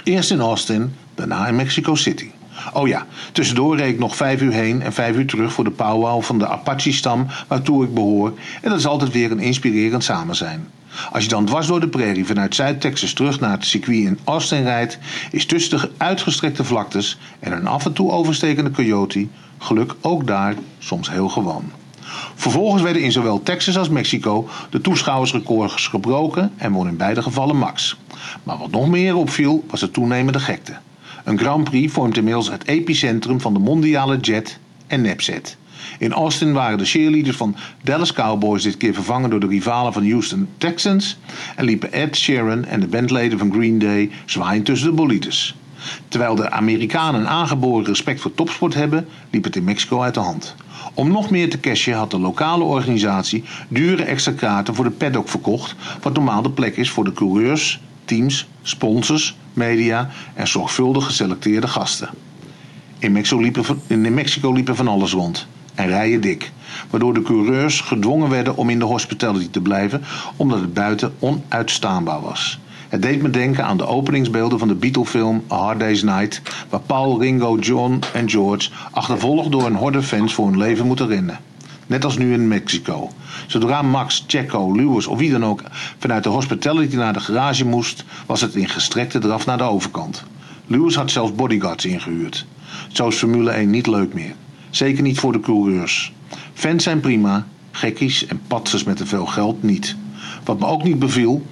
[0.03, 2.29] Eerst in Austin, daarna in Mexico City.
[2.73, 5.71] Oh ja, tussendoor reed ik nog vijf uur heen en vijf uur terug voor de
[5.71, 8.33] powwow van de Apache-stam waartoe ik behoor.
[8.61, 10.67] En dat is altijd weer een inspirerend samen zijn.
[11.11, 14.63] Als je dan dwars door de prairie vanuit Zuid-Texas terug naar het circuit in Austin
[14.63, 14.97] rijdt,
[15.31, 19.27] is tussen de uitgestrekte vlaktes en een af en toe overstekende coyote
[19.57, 21.71] geluk ook daar soms heel gewoon.
[22.35, 27.57] Vervolgens werden in zowel Texas als Mexico de toeschouwersrecords gebroken en won in beide gevallen
[27.57, 27.97] Max.
[28.43, 30.73] Maar wat nog meer opviel was de toenemende gekte.
[31.23, 35.57] Een Grand Prix vormt inmiddels het epicentrum van de mondiale jet en nepzet.
[35.97, 40.09] In Austin waren de cheerleaders van Dallas Cowboys dit keer vervangen door de rivalen van
[40.09, 41.17] Houston Texans
[41.55, 45.55] en liepen Ed Sheeran en de bandleden van Green Day zwaaiend tussen de bolides.
[46.07, 50.19] Terwijl de Amerikanen een aangeboren respect voor topsport hebben, liep het in Mexico uit de
[50.19, 50.55] hand.
[50.93, 55.29] Om nog meer te cashen had de lokale organisatie dure extra kaarten voor de paddock
[55.29, 61.67] verkocht, wat normaal de plek is voor de coureurs, teams, sponsors, media en zorgvuldig geselecteerde
[61.67, 62.09] gasten.
[62.99, 65.47] In Mexico liepen, van- in Mexico liepen van alles rond.
[65.75, 66.51] En rijen dik.
[66.89, 70.03] Waardoor de coureurs gedwongen werden om in de hospitality te blijven,
[70.35, 72.59] omdat het buiten onuitstaanbaar was.
[72.91, 76.79] Het deed me denken aan de openingsbeelden van de Beatle-film A Hard Day's Night, waar
[76.79, 81.39] Paul, Ringo, John en George achtervolgd door een horde fans voor hun leven moeten rennen.
[81.87, 83.09] Net als nu in Mexico.
[83.47, 85.63] Zodra Max, Checo, Lewis of wie dan ook
[85.97, 90.23] vanuit de hospitality naar de garage moest, was het in gestrekte draf naar de overkant.
[90.67, 92.45] Lewis had zelfs bodyguards ingehuurd.
[92.91, 94.33] Zo is Formule 1 niet leuk meer.
[94.69, 96.13] Zeker niet voor de coureurs.
[96.53, 99.95] Fans zijn prima, gekkies en patsers met te veel geld niet.
[100.43, 101.45] Wat me ook niet beviel,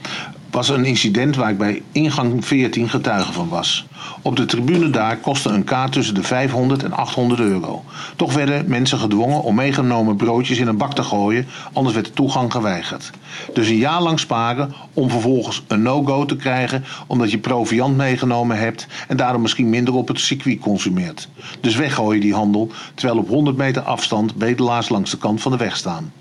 [0.52, 3.88] was een incident waar ik bij ingang 14 getuige van was.
[4.22, 7.84] Op de tribune daar kostte een kaart tussen de 500 en 800 euro.
[8.16, 12.14] Toch werden mensen gedwongen om meegenomen broodjes in een bak te gooien, anders werd de
[12.14, 13.12] toegang geweigerd.
[13.54, 18.58] Dus een jaar lang sparen om vervolgens een no-go te krijgen omdat je proviant meegenomen
[18.58, 21.30] hebt en daarom misschien minder op het circuit consumeert.
[21.62, 25.58] Dus weggooien die handel, terwijl op 100 meter afstand bedelaars langs de kant van de
[25.58, 26.12] weg staan.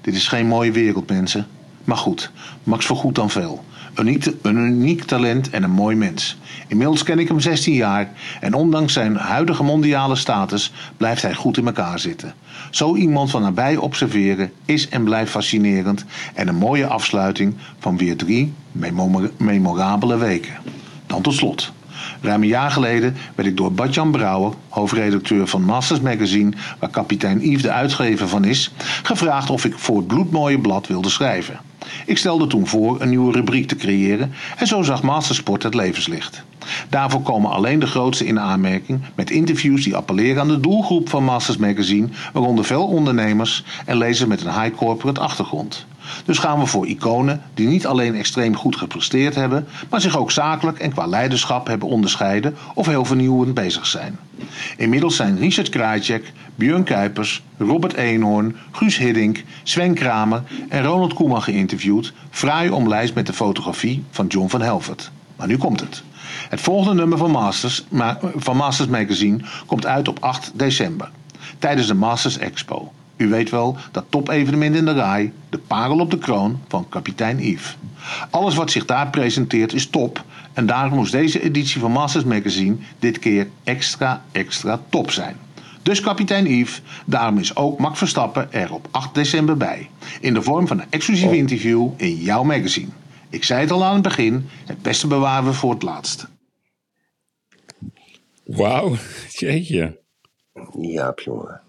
[0.00, 1.46] Dit is geen mooie wereld, mensen.
[1.84, 2.30] Maar goed,
[2.62, 3.64] Max vergoedt dan veel.
[3.96, 6.36] Een uniek, talent en een mooi mens.
[6.66, 11.56] Inmiddels ken ik hem 16 jaar en ondanks zijn huidige mondiale status blijft hij goed
[11.56, 12.34] in elkaar zitten.
[12.70, 16.04] Zo iemand van nabij observeren is en blijft fascinerend
[16.34, 20.54] en een mooie afsluiting van weer drie memo- memorabele weken.
[21.06, 21.72] Dan tot slot.
[22.26, 27.50] Ruim een jaar geleden werd ik door Badjan Brouwer, hoofdredacteur van Masters Magazine, waar kapitein
[27.50, 31.58] Yves de uitgever van is, gevraagd of ik voor het bloedmooie blad wilde schrijven.
[32.06, 36.44] Ik stelde toen voor een nieuwe rubriek te creëren en zo zag Mastersport het levenslicht.
[36.88, 41.24] Daarvoor komen alleen de grootste in aanmerking met interviews die appelleren aan de doelgroep van
[41.24, 45.86] Masters Magazine, waaronder veel ondernemers en lezers met een high corporate achtergrond.
[46.24, 50.30] Dus gaan we voor iconen die niet alleen extreem goed gepresteerd hebben, maar zich ook
[50.30, 54.18] zakelijk en qua leiderschap hebben onderscheiden of heel vernieuwend bezig zijn.
[54.76, 61.42] Inmiddels zijn Richard Krajcek, Björn Kuipers, Robert Eenhoorn, Guus Hiddink, Sven Kramer en Ronald Koeman
[61.42, 65.10] geïnterviewd, fraai omlijst met de fotografie van John van Helvert.
[65.36, 66.02] Maar nu komt het.
[66.48, 71.10] Het volgende nummer van Masters, ma- van Masters Magazine komt uit op 8 december,
[71.58, 72.92] tijdens de Masters Expo.
[73.16, 77.38] U weet wel, dat topevenement in de RAI, de parel op de kroon van kapitein
[77.40, 77.76] Yves.
[78.30, 82.76] Alles wat zich daar presenteert is top en daarom moest deze editie van Masters Magazine
[82.98, 85.36] dit keer extra extra top zijn.
[85.82, 89.90] Dus kapitein Yves, daarom is ook Max Verstappen er op 8 december bij.
[90.20, 92.88] In de vorm van een exclusief interview in jouw magazine.
[93.30, 96.26] Ik zei het al aan het begin, het beste bewaren we voor het laatst.
[98.44, 98.96] Wauw,
[99.28, 99.98] jeetje.
[100.80, 101.60] Jaap, jongen.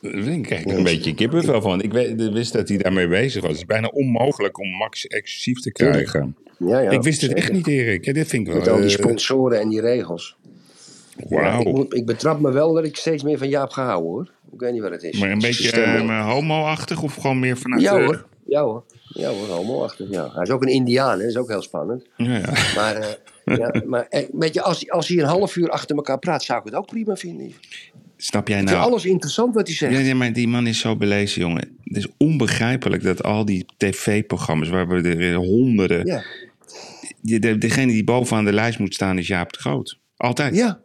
[0.00, 1.82] Daar krijg ik een beetje kippenvel van.
[1.82, 3.50] Ik weet- wist dat hij daarmee bezig was.
[3.50, 6.36] Het is bijna onmogelijk om Max exclusief te krijgen.
[6.58, 8.04] Ja, ja, ik wist het echt niet, Erik.
[8.04, 8.58] Ja, dit vind ik wel...
[8.62, 10.36] Met al die eh, sponsoren en die regels.
[11.28, 11.86] Ja, Wauw.
[11.88, 14.32] ik, betrap me wel dat ik steeds meer van Jaap ga houden hoor.
[14.52, 15.18] Ik weet niet wat het is.
[15.18, 17.82] Maar een beetje maar homo-achtig of gewoon meer vanuit...
[17.82, 18.26] Ja hoor.
[18.48, 18.84] Ja hoor.
[19.08, 20.10] Ja hoor, homoachtig.
[20.10, 20.30] Ja.
[20.32, 21.18] Hij is ook een Indiaan, hè.
[21.18, 22.04] dat is ook heel spannend.
[22.16, 22.52] Ja, ja.
[22.74, 26.18] Maar, eh, ja, maar eh, weet je, als, als hij een half uur achter elkaar
[26.18, 27.52] praat, zou ik het ook prima vinden.
[28.16, 28.76] Snap jij nou...
[28.76, 29.92] alles interessant wat hij zegt.
[29.92, 31.78] Ja, ja, maar die man is zo belezen, jongen.
[31.84, 34.68] Het is onbegrijpelijk dat al die tv-programma's...
[34.68, 36.06] waar we er honderden...
[36.06, 36.22] Ja.
[37.20, 39.98] De- degene die bovenaan de lijst moet staan is Jaap de Groot.
[40.16, 40.54] Altijd.
[40.54, 40.80] Ja.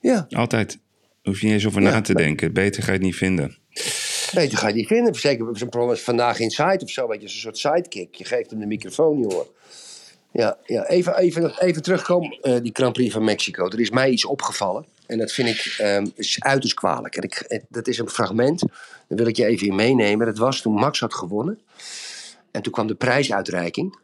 [0.00, 0.26] Ja.
[0.30, 0.78] Altijd.
[1.22, 2.52] Hoef je niet eens over na te denken.
[2.52, 3.56] Beter ga je het niet vinden.
[4.34, 5.14] Beter ga je die vinden.
[5.14, 6.40] Zeker zo'n programma als Vandaag
[6.80, 7.08] of zo.
[7.08, 8.14] Weet je, een soort sidekick.
[8.14, 9.46] Je geeft hem de microfoon, jongen.
[10.32, 10.86] Ja, ja.
[10.86, 13.66] Even, even, even terugkomen, eh, die Grand Prix van Mexico.
[13.66, 14.86] Er is mij iets opgevallen.
[15.06, 17.16] En dat vind ik ehm, is uiterst kwalijk.
[17.16, 18.60] En ik, eh, dat is een fragment.
[19.08, 20.26] Daar wil ik je even in meenemen.
[20.26, 21.60] Dat was toen Max had gewonnen.
[22.50, 23.98] En toen kwam de prijsuitreiking.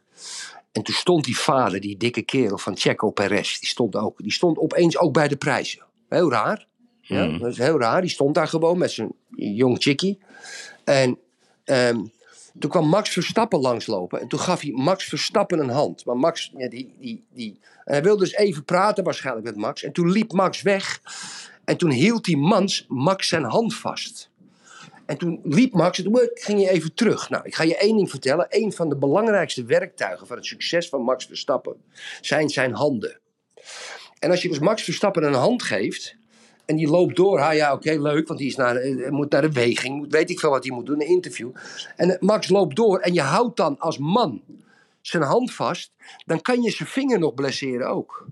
[0.71, 3.59] En toen stond die vader, die dikke kerel van Checo Perez.
[3.59, 5.83] Die stond, ook, die stond opeens ook bij de prijzen.
[6.09, 6.67] Heel raar.
[7.07, 7.39] Ja, Hmm.
[7.39, 8.01] dat is heel raar.
[8.01, 10.19] Die stond daar gewoon met zijn jong chickie.
[10.83, 11.17] En
[11.63, 12.03] ehm,
[12.59, 14.21] toen kwam Max Verstappen langslopen.
[14.21, 16.05] En toen gaf hij Max Verstappen een hand.
[16.05, 19.83] Maar Max, ja, die, die, die, en hij wilde dus even praten waarschijnlijk met Max.
[19.83, 21.01] En toen liep Max weg.
[21.65, 24.29] En toen hield die mans Max zijn hand vast.
[25.05, 27.29] En toen liep Max en toen ging je even terug.
[27.29, 28.47] Nou, ik ga je één ding vertellen.
[28.49, 31.75] Een van de belangrijkste werktuigen van het succes van Max Verstappen
[32.21, 33.19] zijn zijn handen.
[34.19, 36.15] En als je dus Max Verstappen een hand geeft.
[36.65, 37.39] En die loopt door.
[37.39, 38.27] Ha, ja, oké, leuk.
[38.27, 40.11] Want die is naar, eh, moet naar de weging.
[40.11, 41.01] Weet ik veel wat hij moet doen.
[41.01, 41.51] Een interview.
[41.95, 42.99] En eh, Max loopt door.
[42.99, 44.41] En je houdt dan als man
[45.01, 45.91] zijn hand vast.
[46.25, 48.27] Dan kan je zijn vinger nog blesseren ook.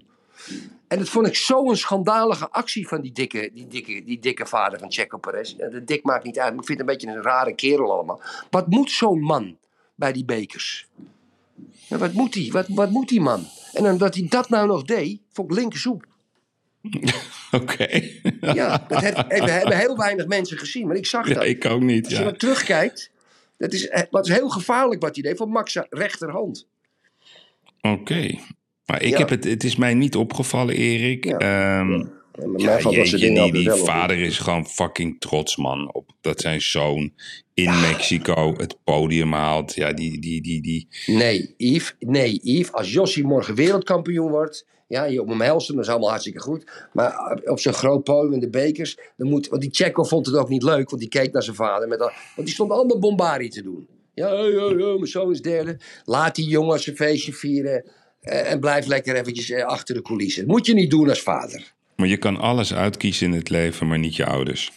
[0.87, 4.79] En dat vond ik zo'n schandalige actie van die dikke, die dikke, die dikke vader
[4.79, 5.55] van Checo Perez.
[5.55, 6.53] De dik maakt niet uit.
[6.53, 8.21] Ik vind het een beetje een rare kerel allemaal.
[8.49, 9.57] Wat moet zo'n man
[9.95, 10.87] bij die bekers?
[11.87, 12.51] Ja, wat moet die?
[12.51, 13.45] Wat, wat moet die man?
[13.73, 16.05] En omdat hij dat nou nog deed, vond ik linkersoep.
[17.51, 18.01] Oké.
[18.41, 21.43] Ja, dat heb- hebben, hebben heel weinig mensen gezien, maar ik zag Ja, dat.
[21.43, 22.03] ik ook niet.
[22.05, 22.25] Als je Ja.
[22.25, 23.11] wat terugkijkt,
[23.57, 26.67] dat is, eh, wat is heel gevaarlijk wat hij deed van Max' rechterhand.
[27.81, 28.35] Oké.
[28.85, 29.17] Maar ik Ja.
[29.17, 31.25] heb het, het is mij niet opgevallen, Erik.
[31.25, 31.37] Ja.
[31.37, 32.05] Ehm,
[32.57, 35.93] Ja, ja, dat jeetje, die, die vader is gewoon fucking trots, man.
[35.93, 37.13] Op dat zijn zoon
[37.53, 39.75] in Mexico het podium haalt.
[39.75, 40.87] Ja, die, die, die, die.
[41.05, 45.89] Nee, Yves, nee, Yves, als Jossie morgen wereldkampioen wordt, ja, je op hem dat is
[45.89, 46.87] allemaal hartstikke goed.
[46.91, 50.35] Maar op zo'n groot podium in de bekers, dan moet, want die Checo vond het
[50.35, 52.99] ook niet leuk, want die keek naar zijn vader, met al, want die stond allemaal
[52.99, 53.87] bombari te doen.
[54.13, 55.77] Ja, ja, ja, ja, mijn zoon is derde.
[56.03, 57.83] Laat die jongen zijn feestje vieren
[58.21, 60.41] eh, en blijf lekker eventjes eh, achter de coulissen.
[60.45, 61.73] Dat moet je niet doen als vader.
[61.95, 64.71] Maar je kan alles uitkiezen in het leven, maar niet je ouders.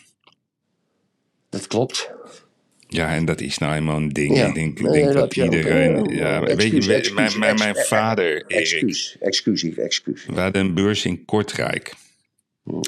[1.48, 2.10] Dat klopt.
[2.96, 4.36] Ja, en dat is nou eenmaal een ding.
[4.36, 4.46] Ja.
[4.46, 5.52] Ik denk, ik Nee, denk dat dat heb je ook.
[5.54, 6.04] iedereen...
[6.04, 10.26] Ja, Ja, excuus, weet je, mijn, mijn, vader, Erik, Excuus, excuus, excuus.
[10.26, 11.94] We hadden een beurs in Kortrijk.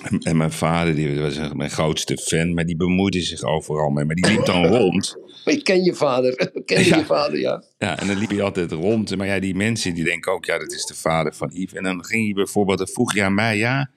[0.03, 4.05] En, en mijn vader, die was mijn grootste fan, maar die bemoeide zich overal mee.
[4.05, 5.17] Maar die liep dan rond.
[5.45, 6.97] Ik ken je vader, ik ken Ja.
[6.97, 7.63] je vader, ja.
[7.79, 9.17] Ja, en dan liep hij altijd rond.
[9.17, 11.73] Maar ja, die mensen die denken ook, ja, dat is de vader van Yves.
[11.73, 13.91] En dan ging hij bijvoorbeeld, dan vroeg je aan mij, ja,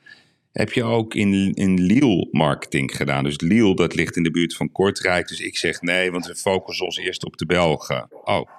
[0.52, 3.24] heb je ook in, in Lille marketing gedaan?
[3.24, 5.28] Dus Lille, dat ligt in de buurt van Kortrijk.
[5.28, 8.08] Dus ik zeg nee, want we focussen ons eerst op de Belgen.
[8.24, 8.50] Oh.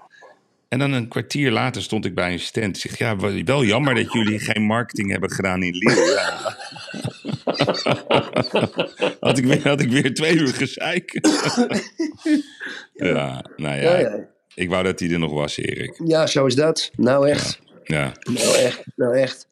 [0.68, 2.76] En dan een kwartier later stond ik bij een stand.
[2.76, 6.10] Ik zeg, ja, wel jammer dat jullie geen marketing hebben gedaan in Lille.
[6.10, 6.56] Ja.
[9.20, 11.18] had, ik weer, had ik weer twee uur gezeik.
[12.92, 14.28] ja, nou ja, Ja, ja.
[14.54, 16.00] ik wou dat hij er nog was, Erik.
[16.04, 16.90] Ja, zo is dat.
[16.96, 17.60] Nou echt.
[17.84, 18.82] Ja, Nou echt.
[18.96, 19.46] Nou echt.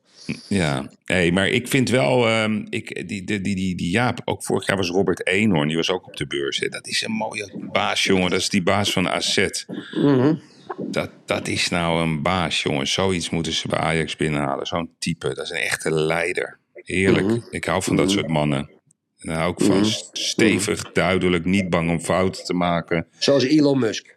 [0.49, 0.91] Ja.
[1.05, 4.77] Hey, maar ik vind wel, ehm, ik, die, die, die, die, Jaap, ook vorig jaar
[4.77, 6.59] was Robert Eenhoorn, die was ook op de beurs.
[6.59, 6.69] Hè.
[6.69, 8.31] Dat is een mooie baas, jongen.
[8.31, 9.65] Dat is die baas van AZ.
[9.95, 10.35] Mhm.
[10.79, 12.87] Dat, dat is nou een baas, jongen.
[12.89, 14.67] Zoiets moeten ze bij Ajax binnenhalen.
[14.67, 16.59] Zo'n type, dat is een echte leider.
[16.75, 17.27] Heerlijk.
[17.27, 17.39] Mhm.
[17.51, 18.71] Ik hou van dat soort mannen.
[19.19, 23.07] En daar hou ik van st- stevig, duidelijk, niet bang om fouten te maken.
[23.19, 24.17] Zoals Elon Musk.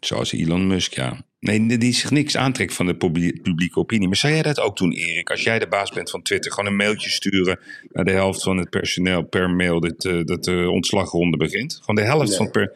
[0.00, 1.24] Zoals Elon Musk, ja.
[1.42, 4.06] Nee, die zich niks aantrekt van de publie- publieke opinie.
[4.08, 5.30] Maar zou jij dat ook doen, Erik?
[5.30, 7.58] Als jij de baas bent van Twitter, gewoon een mailtje sturen
[7.92, 11.78] naar de helft van het personeel per mail dat, eh, dat de ontslagronde begint?
[11.80, 12.36] Gewoon de helft Nee.
[12.36, 12.72] van per.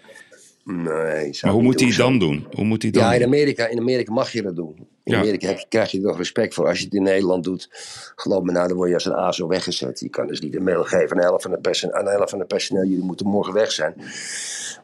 [0.65, 2.47] Nee, Maar hoe moet hij dan doen?
[2.53, 3.27] Hoe moet hij het Ja, dan in?
[3.27, 4.75] Amerika, in Amerika mag je dat doen.
[5.05, 5.19] In Ja.
[5.19, 6.67] Amerika heb krijg je er nog respect voor.
[6.67, 7.69] Als je het in Nederland doet,
[8.17, 10.01] geloof me nou, dan word je als een ASO weggezet.
[10.01, 11.43] Je kan dus niet een mail geven aan de helft
[12.31, 12.85] van het personeel.
[12.85, 13.95] Jullie moeten morgen weg zijn.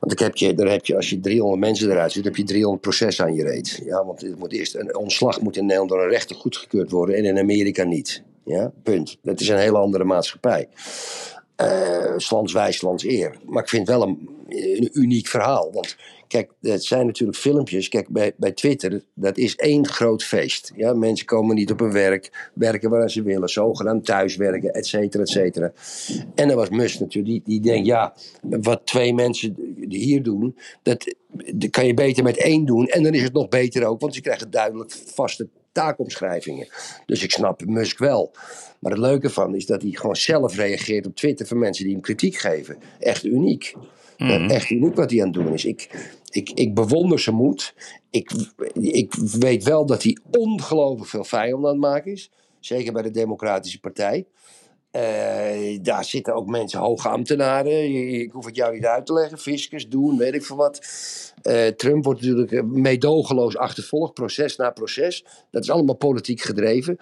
[0.02, 2.82] Want heb je, dan heb je, als je 300 mensen eruit zit, heb je 300
[2.82, 3.80] processen aan je reet.
[3.84, 7.16] Ja, want het moet eerst, een ontslag moet in Nederland door een rechter goedgekeurd worden
[7.16, 8.22] en in Amerika niet.
[8.44, 9.18] Ja, punt.
[9.22, 10.68] Dat is een hele andere maatschappij.
[12.16, 13.36] Slans wijs, Slans eer.
[13.46, 15.72] Maar ik vind het wel een, een uniek verhaal.
[15.72, 15.96] Want
[16.32, 17.88] kijk, het zijn natuurlijk filmpjes.
[17.88, 20.72] Kijk, bij, bij Twitter, dat is één groot feest.
[20.76, 25.22] Ja, mensen komen niet op hun werk, werken waar ze willen, zogenaamd thuiswerken, et cetera,
[25.22, 25.72] et cetera.
[26.34, 29.56] En dan was Musk natuurlijk, die, die denkt, ja, wat twee mensen
[29.88, 31.14] hier doen, dat,
[31.54, 32.86] dat kan je beter met één doen.
[32.86, 36.68] En dan is het nog beter ook, want ze krijgen duidelijk vaste taakomschrijvingen.
[37.06, 38.30] Dus ik snap Musk wel.
[38.78, 41.92] Maar het leuke van is dat hij gewoon zelf reageert op Twitter van mensen die
[41.92, 42.76] hem kritiek geven.
[42.98, 43.74] Echt uniek.
[44.16, 45.64] Ja, echt uniek wat hij aan het doen is.
[45.64, 45.88] Ik,
[46.32, 47.74] ik, ik bewonder zijn moed.
[48.10, 48.32] Ik,
[48.74, 52.30] ik weet wel dat hij ongelooflijk veel vijanden aan het maken is.
[52.60, 54.26] Zeker bij de Democratische Partij.
[54.90, 57.94] Eh, daar zitten ook mensen, hoge ambtenaren.
[58.20, 59.38] Ik hoef het jou niet uit te leggen.
[59.38, 60.86] Fiscus, doen, weet ik veel wat.
[61.42, 65.24] Eh, Trump wordt natuurlijk meedogenloos achtervolgd, proces na proces.
[65.50, 66.96] Dat is allemaal politiek gedreven.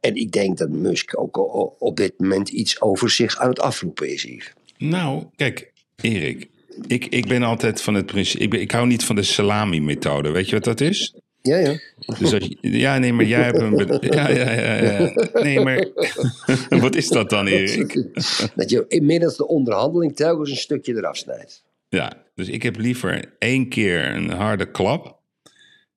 [0.00, 1.36] En ik denk dat Musk ook
[1.80, 4.52] op dit moment iets over zich aan het afroepen is hier.
[4.78, 6.52] Nou, kijk, Erik.
[6.86, 8.42] Ik, ik ben altijd van het principe.
[8.42, 10.30] Ik, ben- ik hou niet van de salami-methode.
[10.30, 11.14] Weet je wat dat is?
[11.42, 11.78] Ja, ja.
[12.18, 13.98] Dus als je, ja, nee, maar jij hebt een.
[14.00, 15.12] Ja, ja, ja, ja.
[15.32, 15.88] Nee, maar.
[16.80, 17.94] wat is dat dan, Erik?
[18.54, 21.64] Dat je inmiddels de onderhandeling telkens een stukje eraf snijdt.
[21.88, 25.18] Ja, dus ik heb liever één keer een harde klap.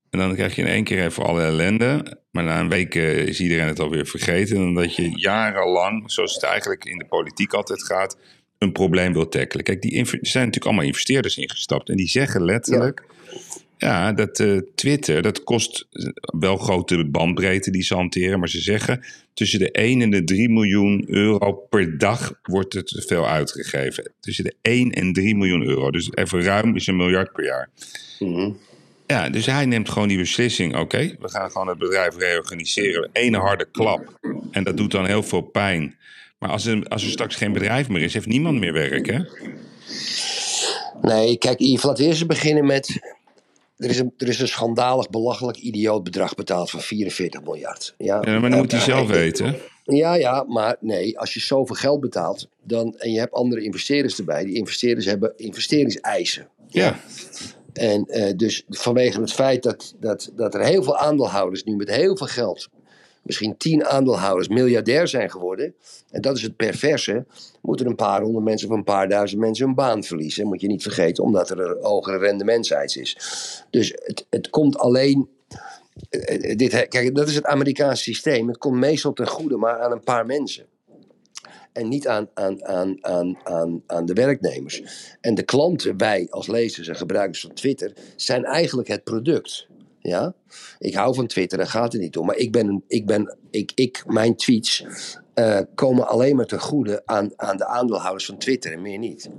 [0.09, 2.17] En dan krijg je in één keer even alle ellende.
[2.31, 4.57] Maar na een week eh, is iedereen het alweer vergeten.
[4.57, 8.17] En dat je jarenlang, zoals het eigenlijk in de politiek altijd gaat,
[8.57, 9.65] een probleem wil tackelen.
[9.65, 11.89] Kijk, die zijn natuurlijk allemaal investeerders ingestapt.
[11.89, 13.03] En die zeggen letterlijk.
[13.77, 15.87] Ja, dat eh, Twitter, dat kost
[16.39, 18.39] wel grote bandbreedte die ze hanteren.
[18.39, 22.83] Maar ze zeggen tussen de 1 en de 3 miljoen euro per dag wordt er
[22.83, 24.11] te veel uitgegeven.
[24.19, 25.91] Tussen de 1 en 3 miljoen euro.
[25.91, 27.69] Dus even ruim is een miljard per jaar.
[29.07, 30.75] Ja, dus hij neemt gewoon die beslissing.
[30.75, 33.09] Oké, we gaan gewoon het bedrijf reorganiseren.
[33.13, 34.19] Eén harde klap.
[34.51, 35.97] En dat doet dan heel veel pijn.
[36.39, 39.19] Maar als er, als er straks geen bedrijf meer is, heeft niemand meer werk, hè?
[41.01, 43.15] Nee, kijk, Yves, laten we eerst beginnen met.
[43.77, 47.93] Er is, een, er is een schandalig, belachelijk, idioot bedrag betaald van 44 miljard.
[47.97, 49.55] Ja, Ja, maar dan moet hij zelf weten.
[49.83, 54.17] Ja, ja, maar nee, als je zoveel geld betaalt dan, en je hebt andere investeerders
[54.17, 56.47] erbij, die investeerders hebben investeringseisen.
[56.67, 56.99] Ja.
[57.73, 61.89] En eh, dus vanwege het feit dat, dat, dat er heel veel aandeelhouders nu met
[61.89, 62.69] heel veel geld,
[63.27, 65.75] misschien tien aandeelhouders, miljardair zijn geworden.
[66.09, 67.25] En dat is het perverse.
[67.61, 70.47] Moeten een paar honderd mensen of een paar duizend mensen hun baan verliezen.
[70.47, 73.17] Moet je niet vergeten, omdat er een hogere rendementseis is.
[73.69, 75.29] Dus het, het komt alleen.
[76.09, 78.47] eh, eh, Dit, kijk, dat is het Amerikaanse systeem.
[78.47, 80.65] Het komt meestal ten goede, maar aan een paar mensen.
[81.73, 84.83] En niet aan, aan, aan, aan, aan, aan de werknemers.
[85.21, 89.67] En de klanten, wij als lezers en gebruikers van Twitter, zijn eigenlijk het product.
[90.07, 90.33] Ja?
[90.79, 92.25] Ik hou van Twitter, daar gaat het niet om.
[92.25, 94.85] Maar ik ben, ik ben, ik, ik, mijn tweets
[95.33, 99.29] eh, komen alleen maar ten goede aan, aan de aandeelhouders van Twitter en meer niet.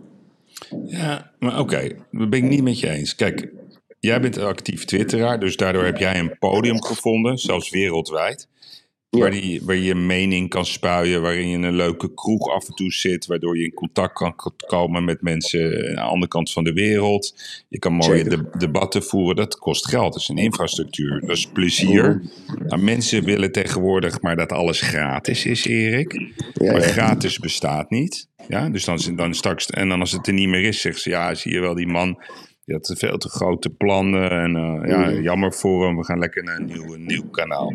[0.85, 3.15] Ja, maar oké, dat ben ik niet met je eens.
[3.15, 3.53] Kijk,
[4.01, 8.49] jij bent een actief twitteraar, dus daardoor heb jij een podium gevonden, zelfs wereldwijd.
[9.11, 12.69] Waar, die, waar je je mening kan spuien, waarin je in een leuke kroeg af
[12.69, 14.35] en toe zit, waardoor je in contact kan
[14.67, 17.35] komen met mensen aan de andere kant van de wereld.
[17.69, 21.47] Je kan mooie de- debatten voeren, dat kost geld, dat is een infrastructuur, dat is
[21.47, 22.23] plezier.
[22.67, 26.13] Nou, mensen willen tegenwoordig maar dat alles gratis is, Erik.
[26.55, 26.87] Ja, maar ja.
[26.87, 28.29] gratis bestaat niet.
[28.49, 31.11] Ja, dus dan, dan straks, en dan als het er niet meer is, zegt ze,
[31.11, 32.23] ja, zie je wel, die man,
[32.69, 34.31] die had veel te grote plannen.
[34.31, 37.75] En eh, ja, jammer voor hem, we gaan lekker naar een nieuw, een nieuw kanaal.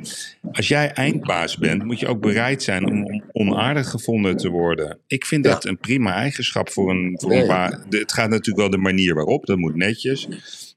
[0.51, 4.99] Als jij eindbaas bent, moet je ook bereid zijn om, om onaardig gevonden te worden.
[5.07, 7.47] Ik vind dat een prima eigenschap voor een, voor een.
[7.89, 10.27] De- Het gaat natuurlijk wel de manier waarop, dat moet netjes.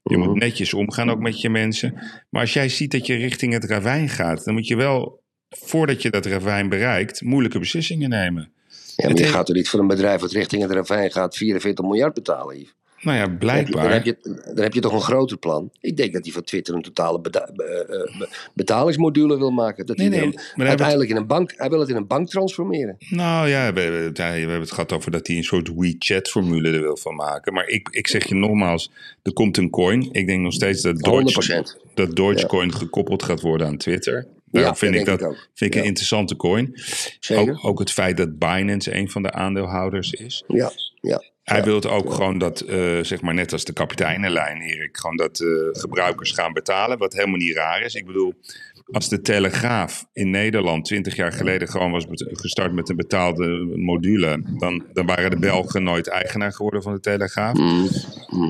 [0.03, 1.93] Je moet netjes omgaan ook met je mensen.
[2.29, 6.01] Maar als jij ziet dat je richting het ravijn gaat, dan moet je wel, voordat
[6.01, 8.51] je dat ravijn bereikt, moeilijke beslissingen nemen.
[8.95, 11.85] Ja, maar je gaat toch niet voor een bedrijf dat richting het ravijn gaat 44
[11.85, 12.75] miljard betalen, Yves?
[13.07, 13.83] Nou ja, Dan heb, je, blijkbaar.
[13.83, 14.17] dan, heb je,
[14.53, 15.69] dan heb je toch een groter plan.
[15.81, 19.85] Ik denk dat hij van Twitter een totale beta- be- eh, be- betalingsmodule wil maken.
[19.85, 22.29] Dat Nee, hij nee, we uiteindelijk in een bank, hij wil het in een bank
[22.29, 22.95] transformeren.
[23.09, 27.15] Nou ja, we, hebben het gehad over dat hij een soort WeChat-formule er wil van
[27.15, 27.53] maken.
[27.53, 28.91] Maar ik, ik zeg je nogmaals,
[29.23, 30.09] er komt een coin.
[30.11, 30.99] Ik denk nog steeds dat 100%.
[31.01, 34.27] Doge, dat Dogecoin gekoppeld gaat worden aan Twitter.
[34.51, 35.79] Daarom Ja, vind dat ik dat ik vind ik Ja.
[35.81, 36.71] een interessante coin.
[37.19, 37.53] Zeker.
[37.53, 40.43] Ook, ook het feit dat Binance een van de aandeelhouders is.
[40.47, 41.23] Ja, ja.
[41.51, 45.39] Hij wil ook gewoon dat, eh, zeg maar net als de kapiteinenlijn, Erik, gewoon dat
[45.39, 46.97] eh, gebruikers gaan betalen.
[46.97, 47.95] Wat helemaal niet raar is.
[47.95, 48.33] Ik bedoel,
[48.91, 54.41] als de Telegraaf in Nederland 20 jaar geleden gewoon was gestart met een betaalde module,
[54.57, 57.57] dan, dan waren de Belgen nooit eigenaar geworden van de Telegraaf.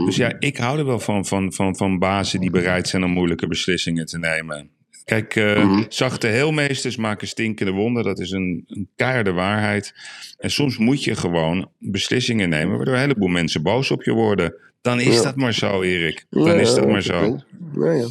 [0.05, 3.11] Dus ja, ik hou er wel van, van, van, van bazen die bereid zijn om
[3.11, 4.76] moeilijke beslissingen te nemen.
[5.07, 8.03] Kijk, uh, zachte heelmeesters maken stinkende wonden.
[8.03, 9.93] Dat is een, een keiharde waarheid.
[10.37, 12.75] En soms moet je gewoon beslissingen nemen...
[12.75, 14.55] waardoor een heleboel mensen boos op je worden.
[14.81, 16.25] Dan is dat maar zo, Erik.
[16.29, 17.39] Dan is dat maar zo.
[17.75, 18.07] Ja, ja.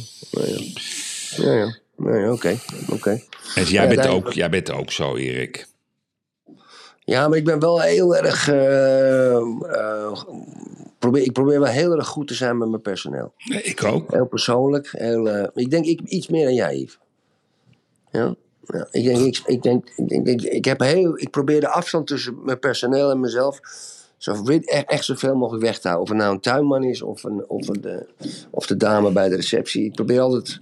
[1.37, 1.79] Ja, ja.
[1.97, 2.31] ja.
[2.31, 3.21] Oké, oké.
[3.55, 5.67] Dus jij, bent ook, jij bent ook zo, Erik.
[6.99, 8.49] Ja, maar ik ben wel heel erg.
[8.49, 10.23] Uh, uh,
[10.99, 13.33] probeer, ik probeer wel heel erg goed te zijn met mijn personeel.
[13.45, 14.11] ik ook.
[14.11, 14.89] Heel persoonlijk.
[14.91, 16.99] Heel, uh, ik denk ik, iets meer dan jij, Yves.
[18.11, 18.35] Ja?
[18.63, 21.69] ja ik, denk, ik, ik, denk, ik, denk, ik, ik, heb heel, ik probeer de
[21.69, 23.59] afstand tussen mijn personeel en mezelf
[24.17, 26.03] zo, echt, echt zoveel mogelijk weg te houden.
[26.03, 28.05] Of het nou een tuinman is of, een, of, de,
[28.49, 29.83] of de dame bij de receptie.
[29.83, 30.59] Ik probeer altijd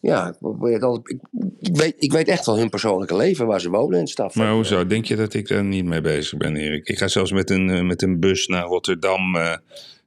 [0.00, 1.18] ja, ik,
[1.58, 4.34] ik, weet, ik weet echt wel hun persoonlijke leven, waar ze wonen en staf.
[4.34, 4.86] Maar hoezo?
[4.86, 6.88] Denk je dat ik daar niet mee bezig ben, Erik?
[6.88, 9.56] Ik ga zelfs met een, eh, met een bus naar Rotterdam uh,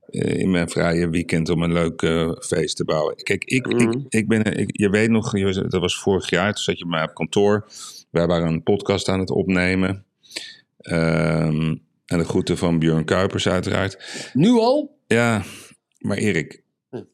[0.10, 3.16] in mijn vrije weekend om een leuk uh, feest te bouwen.
[3.16, 4.00] Kijk, ik, ik, mhm.
[4.10, 7.08] ik ben, ik, je weet nog, dat was vorig jaar, toen zat je bij mij
[7.08, 7.68] op kantoor.
[8.10, 10.06] Wij waren een podcast aan het opnemen.
[10.92, 14.30] Um, en de groeten van Björn Kuipers uiteraard.
[14.34, 14.98] Nu al?
[15.08, 15.44] Ja,
[16.00, 16.63] maar Erik,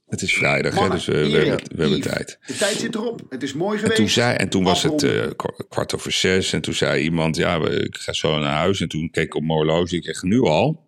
[0.08, 2.40] het is vrijdag, hè, dus we, we, hebben, we hebben tijd.
[2.46, 3.22] De tijd zit erop.
[3.30, 3.98] Het is mooi geweest.
[3.98, 5.26] En toen, zei, en toen was het uh,
[5.70, 6.54] kwart over zes.
[6.54, 8.82] En toen zei iemand, ja, ik ga zo naar huis.
[8.82, 9.96] En toen keek ik op mijn horloge.
[9.96, 10.88] Ik zeg, nu al?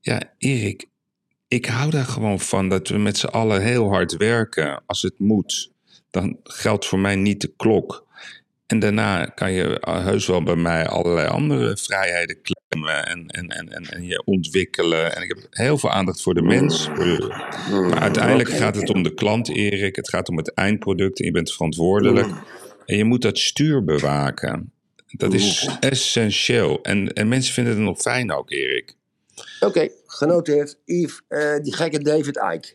[0.00, 0.86] Ja, Erik,
[1.48, 4.82] ik hou daar gewoon van dat we met z'n allen heel hard werken.
[4.86, 5.72] Als het moet,
[6.10, 8.06] dan geldt voor mij niet de klok.
[8.66, 14.04] En daarna kan je heus wel bij mij allerlei andere vrijheden en, en, en, en,
[14.04, 15.16] je ontwikkelen.
[15.16, 16.88] En ik heb heel veel aandacht voor de mens.
[16.88, 19.96] Maar uiteindelijk gaat het om de klant, Erik.
[19.96, 22.28] Het gaat om het eindproduct en je bent verantwoordelijk.
[22.86, 24.72] En je moet dat stuur bewaken.
[25.06, 26.82] Dat is essentieel.
[26.82, 28.96] En, en mensen vinden het nog fijn ook, Erik.
[29.60, 30.78] Oké, genoteerd.
[30.84, 32.74] Yves, uh, die gekke David Icke.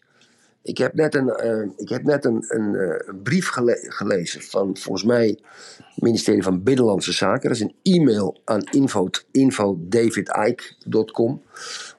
[0.64, 4.78] Ik heb net een, uh, ik heb net een, een, uh, brief gele gelezen van
[4.78, 5.40] volgens mij
[5.78, 7.50] het ministerie van Binnenlandse Zaken.
[7.50, 11.42] Dat is een e-mail aan info, infodavidike.com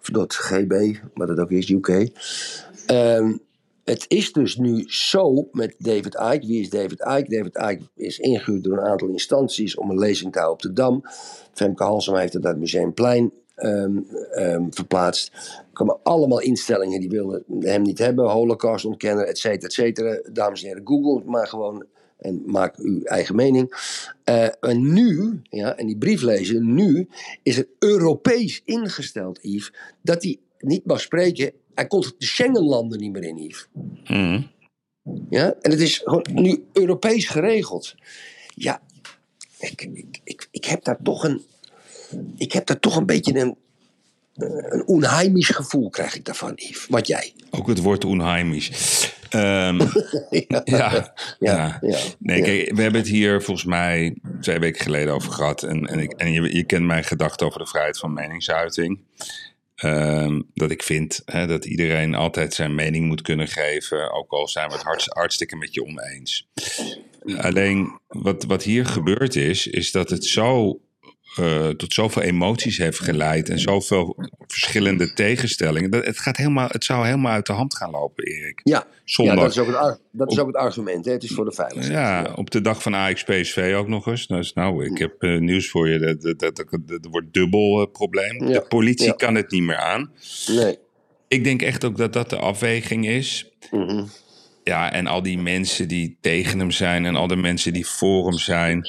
[0.01, 2.11] of .gb, wat het ook is, UK.
[2.87, 3.37] Ehm,
[3.85, 6.47] het is dus nu zo met David Icke.
[6.47, 7.27] Wie is David Icke?
[7.29, 10.83] David Icke is ingehuurd door een aantal instanties om een lezing te houden op de
[10.83, 11.03] Dam.
[11.53, 14.07] Femke Halsema heeft het uit Museumplein um,
[14.39, 15.33] um, verplaatst.
[15.57, 18.31] Er komen allemaal instellingen die wilden hem niet hebben.
[18.31, 20.21] Holocaust ontkennen, et cetera, et cetera.
[20.33, 21.87] Dames en heren, google maar gewoon
[22.19, 23.75] en maak uw eigen mening.
[24.25, 27.09] Uh, en nu, ja, en die brief lezen, nu
[27.43, 31.53] is het Europees ingesteld, Yves, dat hij niet mag spreken.
[31.75, 33.69] Hij komt de Schengenlanden niet meer in, Yves.
[34.07, 34.51] Mm.
[35.31, 37.95] Ja, en het is nu Europees geregeld.
[38.55, 38.83] Ja,
[39.59, 41.43] ik, ik, ik, ik heb daar toch een
[42.37, 43.57] ik heb daar toch een beetje een,
[44.35, 46.87] een onheimisch gevoel, krijg ik daarvan, Yves.
[46.89, 47.33] Wat jij?
[47.51, 48.71] Ook het woord onheimisch.
[49.35, 49.79] Um,
[50.31, 55.15] ja, ja, ja, ja, Nee, kijk, we hebben het hier volgens mij twee weken geleden
[55.15, 55.63] over gehad.
[55.63, 59.01] En, en, ik, en je, je kent mijn gedachten over de vrijheid van meningsuiting.
[59.85, 64.49] Um, dat ik vind hè, dat iedereen altijd zijn mening moet kunnen geven, ook al
[64.49, 66.49] zijn we het hartstikke met je oneens.
[67.37, 70.81] Alleen wat, wat hier gebeurd is, is dat het zo
[71.41, 74.17] uh, tot zoveel emoties heeft geleid en zoveel
[74.47, 75.91] verschillende tegenstellingen.
[75.91, 78.61] Dat, het, gaat helemaal, het zou helemaal uit de hand gaan lopen, Erik.
[78.65, 81.05] Ja, ja dat, is ook het, dat is ook het argument.
[81.05, 81.13] Hè?
[81.13, 81.93] Het is voor de veiligheid.
[81.93, 84.27] Ja, op de dag van AX PSV ook nog eens.
[84.27, 85.99] Dus, nou, ik heb uh, nieuws voor je.
[85.99, 88.47] Dat, dat, dat, dat, wordt dubbel uh, probleem.
[88.47, 88.53] Ja.
[88.53, 89.13] De politie ja.
[89.13, 90.13] kan het niet meer aan.
[90.47, 90.79] Nee.
[91.29, 93.51] Ik denk echt ook dat dat de afweging is.
[93.71, 94.09] Mm -hmm.
[94.65, 98.27] Ja, en al die mensen die tegen hem zijn en al de mensen die voor
[98.27, 98.89] hem zijn.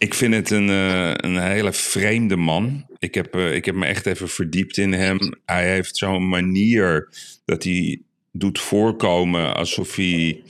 [0.00, 2.86] Ik vind het een, uh, een hele vreemde man.
[2.98, 5.18] Ik heb, uh, ik heb me echt even verdiept in hem.
[5.44, 7.08] Hij heeft zo'n manier
[7.44, 10.42] dat hij doet voorkomen alsof hij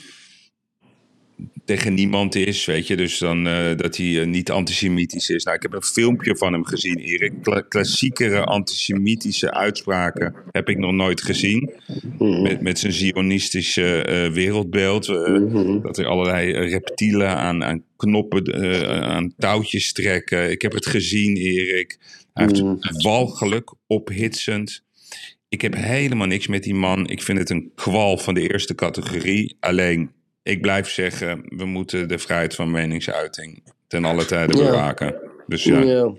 [1.71, 2.97] tegen niemand is, weet je.
[2.97, 5.45] Dus dan uh, dat hij niet antisemitisch is.
[5.45, 7.33] Nou, ik heb een filmpje van hem gezien, Erik.
[7.43, 11.71] Kla klassiekere antisemitische uitspraken heb ik nog nooit gezien.
[12.19, 12.43] Mhm.
[12.43, 15.09] Met, met zijn zionistische uh, wereldbeeld.
[15.09, 15.83] Mm-hmm.
[15.83, 18.55] Dat er allerlei reptielen aan, aan knoppen,
[19.03, 20.51] aan touwtjes trekken.
[20.51, 21.99] Ik heb het gezien, Erik.
[22.33, 22.79] Hij heeft mm.
[23.03, 24.85] walgelijk, ophitsend.
[25.49, 27.09] Ik heb helemaal niks met die man.
[27.09, 29.57] Ik vind het een kwal van de eerste categorie.
[29.61, 30.11] Alleen
[30.43, 35.15] ik blijf zeggen, we moeten de vrijheid van meningsuiting ten alle tijde bewaken.
[35.47, 35.81] Dus ja.
[35.81, 36.13] ja.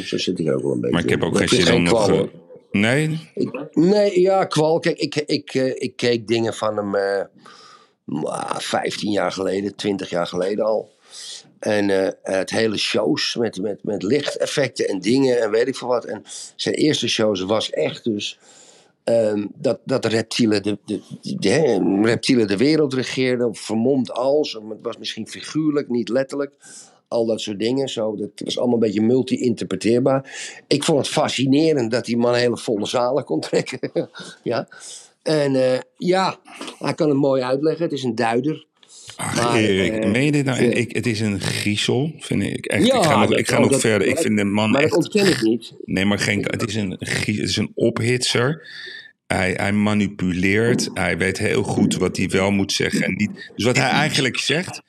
[0.00, 0.94] zo zit ik ook wel een beetje.
[0.94, 2.10] Maar ik heb ook geen zin om nog...
[2.10, 2.22] Uh,
[2.70, 3.30] nee?
[3.34, 4.78] Ik, nee, ja, kwal.
[4.78, 6.94] Kijk, ik, ik, uh, ik keek dingen van hem
[8.14, 10.90] uh, 15 jaar geleden, 20 jaar geleden al.
[11.58, 11.88] En
[12.22, 16.04] het hele shows met, met, met lichteffecten en dingen en weet ik veel wat.
[16.04, 16.22] En
[16.56, 18.38] zijn eerste shows was echt dus
[19.04, 24.98] ehm, dat, dat reptielen de, de, de, reptielen de wereld regeerden, vermomd als, het was
[24.98, 26.54] misschien figuurlijk, niet letterlijk.
[27.08, 27.88] Al dat soort dingen.
[27.88, 30.54] Zo, dat was allemaal een beetje multi-interpreteerbaar.
[30.66, 33.90] Ik vond het fascinerend dat die man hele volle zalen kon trekken.
[34.42, 34.68] ja.
[35.22, 36.36] En eh, ja,
[36.78, 37.84] hij kan het mooi uitleggen.
[37.84, 38.66] Het is een duider.
[39.22, 40.62] Ach, Maar, Erik, eh, meen je dit nou?
[40.64, 42.66] Ik, het is een griezel, vind ik.
[42.66, 44.08] Echt, Ja, ik ga nog, ik ga nog dat- verder.
[44.08, 44.96] Ik vind de man Maar dat echt...
[45.00, 45.72] ontken ik niet.
[45.84, 48.66] Nee, maar geen, het, is een, het is een ophitser.
[49.26, 50.90] Hij, hij manipuleert.
[50.94, 53.50] Hij weet heel goed wat hij wel moet zeggen en niet.
[53.56, 54.82] Dus wat hij eigenlijk zegt.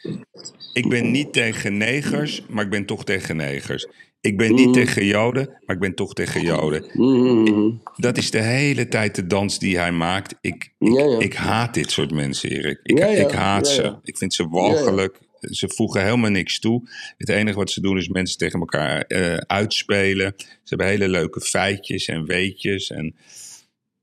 [0.73, 3.87] Ik ben niet tegen negers, maar ik ben toch tegen negers.
[4.23, 6.85] Ik ben niet tegen Joden, maar ik ben toch tegen Joden.
[6.93, 7.71] Mhm.
[7.95, 10.35] Dat is de hele tijd de dans die hij maakt.
[10.41, 11.19] Ik, ik, Ja, ja.
[11.19, 12.79] ik haat dit soort mensen, Erik.
[12.83, 13.95] Ik, Ja, ik haat ze.
[14.03, 15.19] Ik vind ze walgelijk.
[15.39, 16.89] Ze voegen helemaal niks toe.
[17.17, 20.33] Het enige wat ze doen is mensen tegen elkaar eh, uitspelen.
[20.37, 22.91] Ze hebben hele leuke feitjes en weetjes.
[22.91, 23.15] En,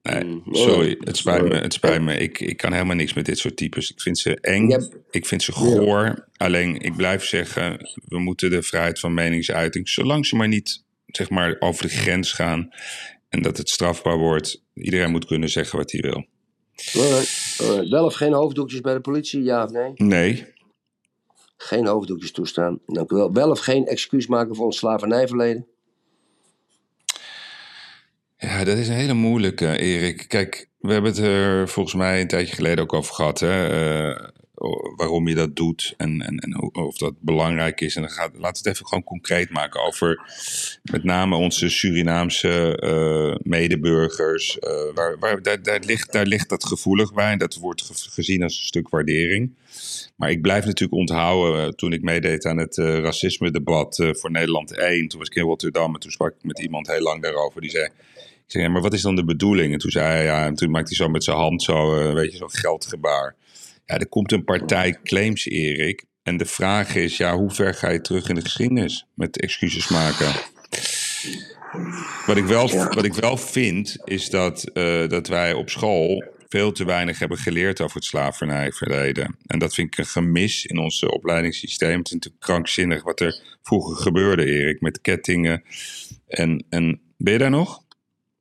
[0.02, 0.96] nee, Mm, sorry, ja.
[1.00, 1.54] het spijt me.
[1.54, 2.16] Het spijt me.
[2.16, 3.90] Ik, ik kan helemaal niks met dit soort types.
[3.90, 4.70] Ik vind ze eng.
[5.10, 6.28] Ik vind ze goor.
[6.36, 11.30] Alleen, ik blijf zeggen, we moeten de vrijheid van meningsuiting, zolang ze maar niet zeg
[11.30, 12.70] maar, over de grens gaan
[13.28, 16.26] en dat het strafbaar wordt, iedereen moet kunnen zeggen wat hij wil.
[16.94, 17.88] Alright, alright.
[17.88, 19.92] Wel of geen hoofddoekjes bij de politie, ja of nee?
[19.96, 20.46] Nee,
[21.56, 22.78] Geen hoofddoekjes toestaan.
[22.86, 23.32] Dank u wel.
[23.32, 25.66] Wel of geen excuus maken voor ons slavernijverleden?
[28.40, 30.24] Ja, dat is een hele moeilijke, Erik.
[30.28, 33.66] Kijk, we hebben het er volgens mij een tijdje geleden ook over gehad, hè?
[34.10, 34.28] eh,
[34.96, 37.96] waarom je dat doet en, en, en of dat belangrijk is.
[37.96, 40.20] En dan gaat, laten we het even gewoon concreet maken over
[40.82, 44.58] met name onze Surinaamse eh, medeburgers.
[44.58, 48.42] eh, waar, waar, daar, ligt, daar ligt dat gevoelig bij en dat wordt ge- gezien
[48.42, 49.54] als een stuk waardering.
[50.16, 55.18] Maar ik blijf natuurlijk onthouden, toen ik meedeed aan het racisme-debat voor Nederland 1, toen
[55.18, 57.60] was ik in Rotterdam en toen sprak ik met iemand heel lang daarover.
[57.60, 57.88] Die zei,
[58.52, 59.72] zei, ja, maar wat is dan de bedoeling?
[59.72, 62.14] En toen zei hij, ja, en toen maakte hij zo met zijn hand zo, eh,
[62.14, 63.36] weet je, zo'n geldgebaar.
[63.86, 66.04] Ja, er komt een partij claims, Erik.
[66.22, 69.88] En de vraag is, ja, hoe ver ga je terug in de geschiedenis met excuses
[69.88, 70.32] maken?
[72.26, 76.72] Wat ik wel, wat ik wel vind, is dat, eh, dat wij op school veel
[76.72, 79.36] te weinig hebben geleerd over het slavernijverleden.
[79.46, 81.98] En dat vind ik een gemis in ons eh, opleidingssysteem.
[81.98, 85.62] Het is natuurlijk krankzinnig wat er vroeger gebeurde, Erik, met kettingen.
[86.26, 87.82] En, en ben je daar nog?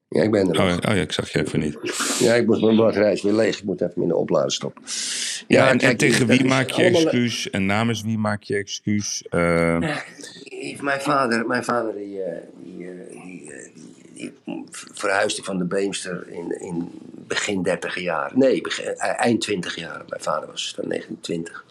[0.10, 0.76] Ja, ik ben er Oh, nog.
[0.90, 1.78] oh ja, ik zag je even niet.
[2.20, 3.58] Ja, ik moet mijn batterij weer leeg.
[3.58, 4.84] Ik moet even in de oplader stoppen.
[5.48, 7.50] Ja, en, en kijk, tegen wie maak je allemaal- excuus?
[7.50, 9.24] En namens wie maak je excuus?
[9.30, 9.78] Eh,
[10.82, 12.92] Mijn vader, mijn vader die, eh, die, eh,
[13.24, 13.52] die,
[14.14, 16.90] die, die verhuisde van de Beemster in, in
[17.28, 18.32] begin 30 jaar.
[18.36, 20.02] Nee, begin, eind 20 jaar.
[20.10, 21.66] Mijn vader was van 1920.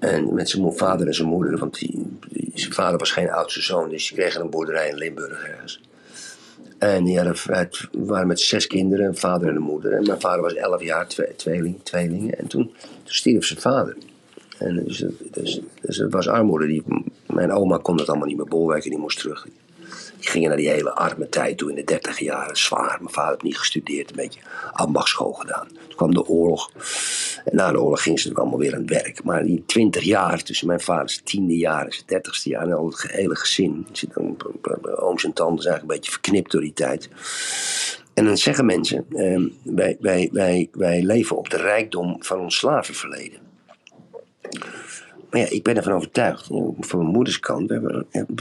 [0.00, 3.62] En met zijn vader en zijn moeder, want die, die- zijn vader was geen oudste
[3.62, 5.80] zoon, dus die kregen een boerderij in Limburg ergens.
[6.78, 9.92] En die hadden, waren met zes kinderen, een vader en een moeder.
[9.92, 12.38] En mijn vader was 11 jaar, twee, tweeling, tweelingen.
[12.38, 13.96] En toen, toen stierf zijn vader.
[14.58, 16.66] En dus, dus, dus het was armoede.
[16.66, 16.82] Die,
[17.26, 19.46] mijn oma kon dat allemaal niet meer bolwerken, die moest terug.
[20.24, 22.56] Die gingen naar die hele arme tijd toe in de dertig jaren.
[22.56, 22.96] Zwaar.
[23.00, 24.40] Mijn vader had niet gestudeerd, een beetje
[24.72, 25.66] ambachtschool gedaan.
[25.68, 26.70] Toen kwam de oorlog.
[27.44, 29.24] En na de oorlog ging ze allemaal weer aan het werk.
[29.24, 32.62] Maar die twintig jaar, tussen mijn vaders tiende jaar en zijn dertigste jaar...
[32.62, 33.86] en al het hele gezin,
[34.96, 37.08] ooms en tanten zijn eigenlijk een beetje verknipt door die tijd...
[38.14, 42.56] En dan zeggen mensen, ehm, wij, wij, wij, wij leven op de rijkdom van ons
[42.56, 43.38] slavenverleden.
[45.30, 46.46] Maar ja, ik ben ervan overtuigd,
[46.80, 47.68] van mijn moeders kant,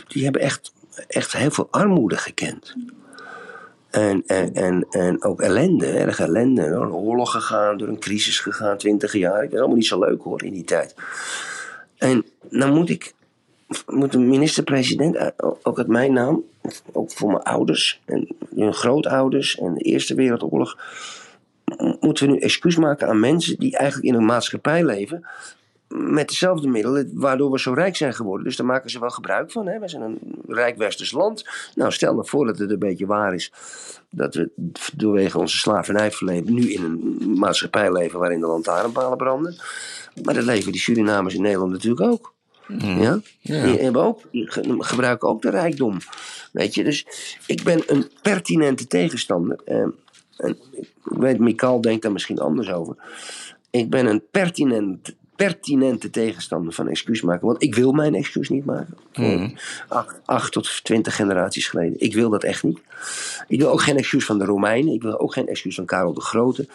[0.07, 0.73] die hebben echt,
[1.07, 2.75] echt heel veel armoede gekend.
[3.89, 6.69] En, en, en, en ook ellende, erg ellende.
[6.69, 9.41] Door een oorlog gegaan, door een crisis gegaan, twintig jaar.
[9.41, 10.95] Dat is allemaal niet zo leuk hoor, in die tijd.
[11.97, 13.13] En dan moet ik,
[13.87, 15.27] moet de minister-president, eh,
[15.63, 16.43] ook uit mijn naam,
[16.91, 20.77] ook voor mijn ouders en hun grootouders en de Eerste Wereldoorlog,
[21.99, 25.25] moeten we nu excuus maken aan mensen die eigenlijk in een maatschappij leven
[25.95, 28.45] met dezelfde middelen waardoor we zo rijk zijn geworden.
[28.45, 29.67] Dus daar maken ze wel gebruik van.
[29.67, 29.79] Hè?
[29.79, 31.45] We zijn een rijk westers land.
[31.75, 33.51] Nou, stel nou voor dat het een beetje waar is
[34.09, 34.49] dat we
[34.95, 39.55] doorwege onze slavernijverleden nu in een maatschappij leven waarin de lantaarnpalen branden.
[40.23, 42.33] Maar dat leven die Surinamers in Nederland natuurlijk ook.
[42.77, 43.19] Ja?
[43.41, 45.97] Die, hebben ook, die ge- gebruiken ook de rijkdom.
[46.51, 47.05] Weet je, dus
[47.47, 49.59] ik ben een pertinente tegenstander.
[49.65, 49.77] Eh,
[50.37, 52.95] en ik weet, Mikal denkt daar misschien anders over.
[53.69, 57.47] Ik ben een pertinent, pertinente tegenstander van excuus maken.
[57.47, 58.97] Want ik wil mijn excuus niet maken.
[59.11, 59.51] Voor
[59.87, 61.99] acht, acht tot twintig generaties geleden.
[61.99, 62.79] Ik wil dat echt niet.
[63.47, 64.93] Ik wil ook geen excuus van de Romeinen.
[64.93, 66.67] Ik wil ook geen excuus van Karel de Grote.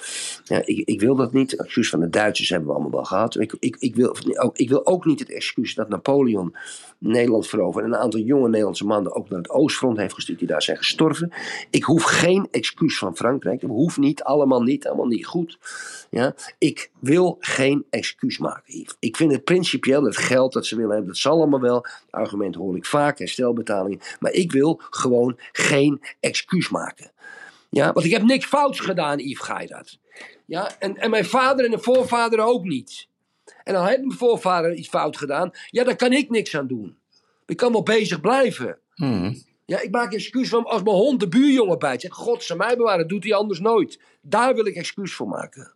[0.44, 1.56] Ja, ik, ik wil dat niet.
[1.56, 3.40] Excuus van de Duitsers hebben we allemaal wel gehad.
[3.40, 6.56] Ik, ik, ik, wil, ook, ik wil ook niet het excuus dat Napoleon
[6.98, 7.88] Nederland veroverde.
[7.88, 10.38] En een aantal jonge Nederlandse mannen ook naar het Oostfront heeft gestuurd.
[10.38, 11.32] Die daar zijn gestorven.
[11.70, 13.60] Ik hoef geen excuus van Frankrijk.
[13.60, 14.22] Dat hoeft niet.
[14.22, 14.86] Allemaal niet.
[14.86, 15.58] Allemaal niet goed.
[16.10, 18.47] Ja, ik wil geen excuus maken,
[18.98, 21.76] Ik vind het principieel, het geld dat ze willen hebben, dat zal allemaal wel.
[21.76, 24.00] Het argument hoor ik vaak, herstelbetalingen.
[24.20, 27.10] Maar ik wil gewoon geen excuus maken.
[27.70, 29.98] Ja, want ik heb niks fouts gedaan, Yves Geirat.
[30.44, 33.08] Ja, en, en mijn vader en de voorvader ook niet.
[33.64, 35.50] En dan heeft mijn voorvader iets fout gedaan.
[35.70, 36.98] Ja, daar kan ik niks aan doen.
[37.46, 38.78] Ik kan wel bezig blijven.
[39.64, 42.00] Ja, ik maak excuus van als mijn hond de buurjongen bijt.
[42.00, 44.00] Zeg, god, ze mij bewaren, dat doet hij anders nooit.
[44.22, 45.72] Daar wil ik excuus voor maken.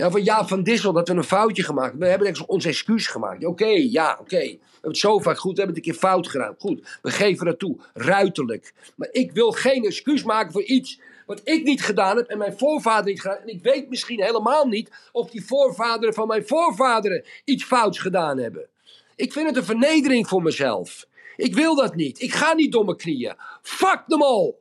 [0.00, 2.00] Ja, van van Dissel, dat we een foutje gemaakt hebben.
[2.02, 3.44] We hebben ex- ons excuus gemaakt.
[3.44, 4.36] Oké, ja, oké.
[4.36, 6.54] We hebben het zo vaak goed, we hebben het een keer fout gedaan.
[6.58, 7.76] Goed, we geven dat toe.
[7.94, 8.74] Ruiterlijk.
[8.96, 12.58] Maar ik wil geen excuus maken voor iets wat ik niet gedaan heb en mijn
[12.58, 13.38] voorvader niet gedaan.
[13.38, 18.38] En ik weet misschien helemaal niet of die voorvaderen van mijn voorvaderen iets fouts gedaan
[18.38, 18.68] hebben.
[19.16, 21.06] Ik vind het een vernedering voor mezelf.
[21.36, 22.22] Ik wil dat niet.
[22.22, 23.34] Ik ga niet door mijn knieën.
[23.62, 24.54] Fuck them all.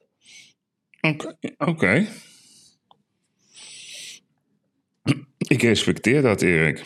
[1.57, 2.07] Oké.
[5.47, 6.83] Ik respecteer dat, Erik.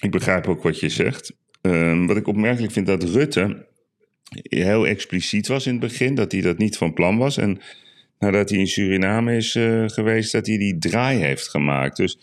[0.00, 1.34] Ik begrijp ook wat je zegt.
[1.60, 3.66] Ehm, wat ik opmerkelijk vind dat Rutte
[4.42, 7.36] heel expliciet was in het begin, dat hij dat niet van plan was.
[7.36, 7.60] En
[8.18, 11.96] nadat hij in Suriname is eh, geweest, dat hij die draai heeft gemaakt.
[11.96, 12.18] Dus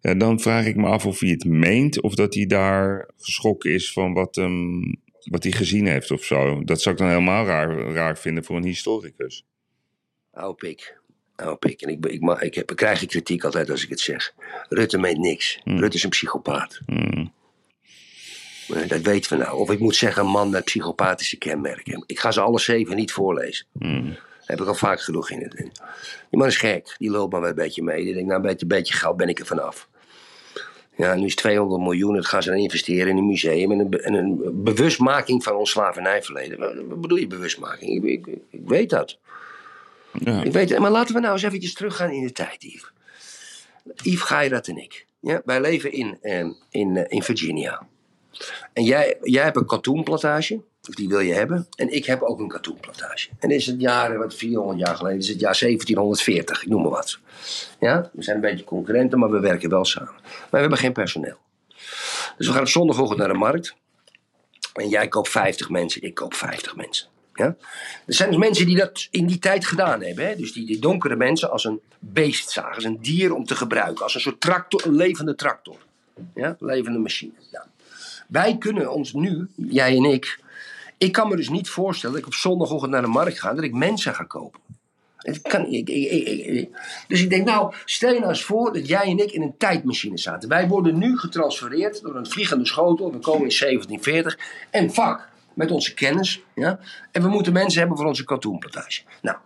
[0.00, 3.72] ja, dan vraag ik me af of hij het meent of dat hij daar geschrokken
[3.72, 4.82] is van wat, hem,
[5.24, 6.64] wat hij gezien heeft of zo.
[6.64, 9.44] Dat zou ik dan helemaal raar, raar vinden voor een historicus.
[10.30, 10.99] Hoop ik.
[11.42, 11.80] Hoop ik.
[11.80, 14.34] En ik, ik, ma- ik, heb, ik krijg kritiek altijd als ik het zeg.
[14.68, 15.60] Rutte meent niks.
[15.64, 16.80] Rutte is een psychopaat.
[16.86, 17.26] Eh,
[18.88, 19.58] Dat weten we nou.
[19.58, 22.04] Of ik moet zeggen, een man met psychopathische kenmerken.
[22.06, 23.66] Ik ga ze alle zeven niet voorlezen.
[24.44, 25.56] Heb ik al vaak genoeg in het.
[26.30, 26.94] Die man is gek.
[26.98, 28.04] Die loopt maar een beetje mee.
[28.04, 29.88] Die denkt, nou, een beetje geld ben ik er vanaf.
[30.96, 32.14] Ja, nu is 200 miljoen.
[32.14, 33.72] Dat gaan ze dan investeren in een museum.
[33.72, 36.58] En een, en een bewustmaking van ons slavernijverleden.
[36.58, 38.04] Wat wat bedoel je bewustmaking?
[38.04, 39.18] Ik, ik, ik weet dat.
[40.12, 40.42] Ja.
[40.42, 42.92] Ik weet maar laten we nou eens eventjes teruggaan in de tijd, Yves.
[44.02, 45.06] Yves Geirat en ik.
[45.20, 47.86] Ja, wij leven in, eh, in, eh, in Virginia.
[48.72, 51.66] En jij, jij hebt een katoenplantage, of die wil je hebben.
[51.76, 53.28] En ik heb ook een katoenplantage.
[53.38, 56.90] En is het jaar, wat 400 jaar geleden, is het jaar 1740, ik noem maar
[56.90, 57.18] wat.
[57.80, 60.14] Ja, we zijn een beetje concurrenten, maar we werken wel samen.
[60.22, 61.36] Maar we hebben geen personeel.
[62.36, 63.74] Dus we gaan op zondagochtend naar de markt.
[64.74, 67.08] En jij koopt 50 mensen, ik koop 50 mensen.
[67.40, 67.56] Ja?
[68.06, 70.26] Er zijn dus mensen die dat in die tijd gedaan hebben.
[70.26, 70.36] Hè?
[70.36, 74.02] Dus die, die donkere mensen als een beest zagen, als een dier om te gebruiken.
[74.04, 75.76] Als een soort tractor, een levende tractor.
[76.34, 76.56] Ja?
[76.58, 77.32] Levende machine.
[78.28, 80.40] Wij kunnen ons nu, jij en ik.
[80.98, 83.64] Ik kan me dus niet voorstellen dat ik op zondagochtend naar de markt ga dat
[83.64, 84.60] ik mensen ga kopen.
[85.16, 85.70] Het kan,
[87.08, 89.56] dus ik denk, nou, stel je nou eens voor dat jij en ik in een
[89.56, 90.48] tijdmachine zaten.
[90.48, 93.12] Wij worden nu getransfereerd door een vliegende schotel.
[93.12, 94.38] We komen in 1740.
[94.70, 96.42] En vak, met onze kennis.
[96.54, 96.78] Ja?
[97.12, 99.02] En we moeten mensen hebben voor onze katoenplantage.
[99.22, 99.36] Nou,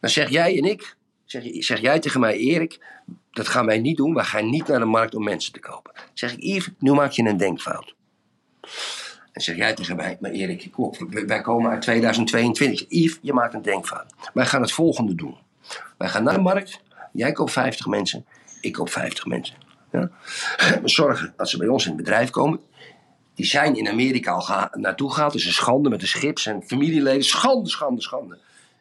[0.00, 2.80] dan zeg jij en ik, zeg, jij tegen mij, Erik,
[3.30, 4.14] dat gaan wij niet doen.
[4.14, 5.92] Wij gaan niet naar de markt om mensen te kopen.
[5.94, 7.94] Dan zeg ik, Yves, nu maak je een denkfout.
[9.32, 10.70] En zeg jij tegen mij, maar Erik,
[11.26, 12.86] wij komen uit 2022.
[12.88, 14.14] Yves, je maakt een denkfout.
[14.34, 15.36] Wij gaan het volgende doen.
[15.98, 16.80] Wij gaan naar de markt.
[17.12, 18.24] Jij koopt 50 mensen.
[18.60, 19.56] Ik koop 50 mensen.
[19.92, 20.10] Ja?
[20.82, 22.60] We zorgen dat ze bij ons in het bedrijf komen.
[23.40, 25.34] Die zijn in Amerika al geha- naartoe gehaald.
[25.34, 27.24] Is een schande met de schip en familieleden.
[27.24, 28.38] Schande, schande, schande.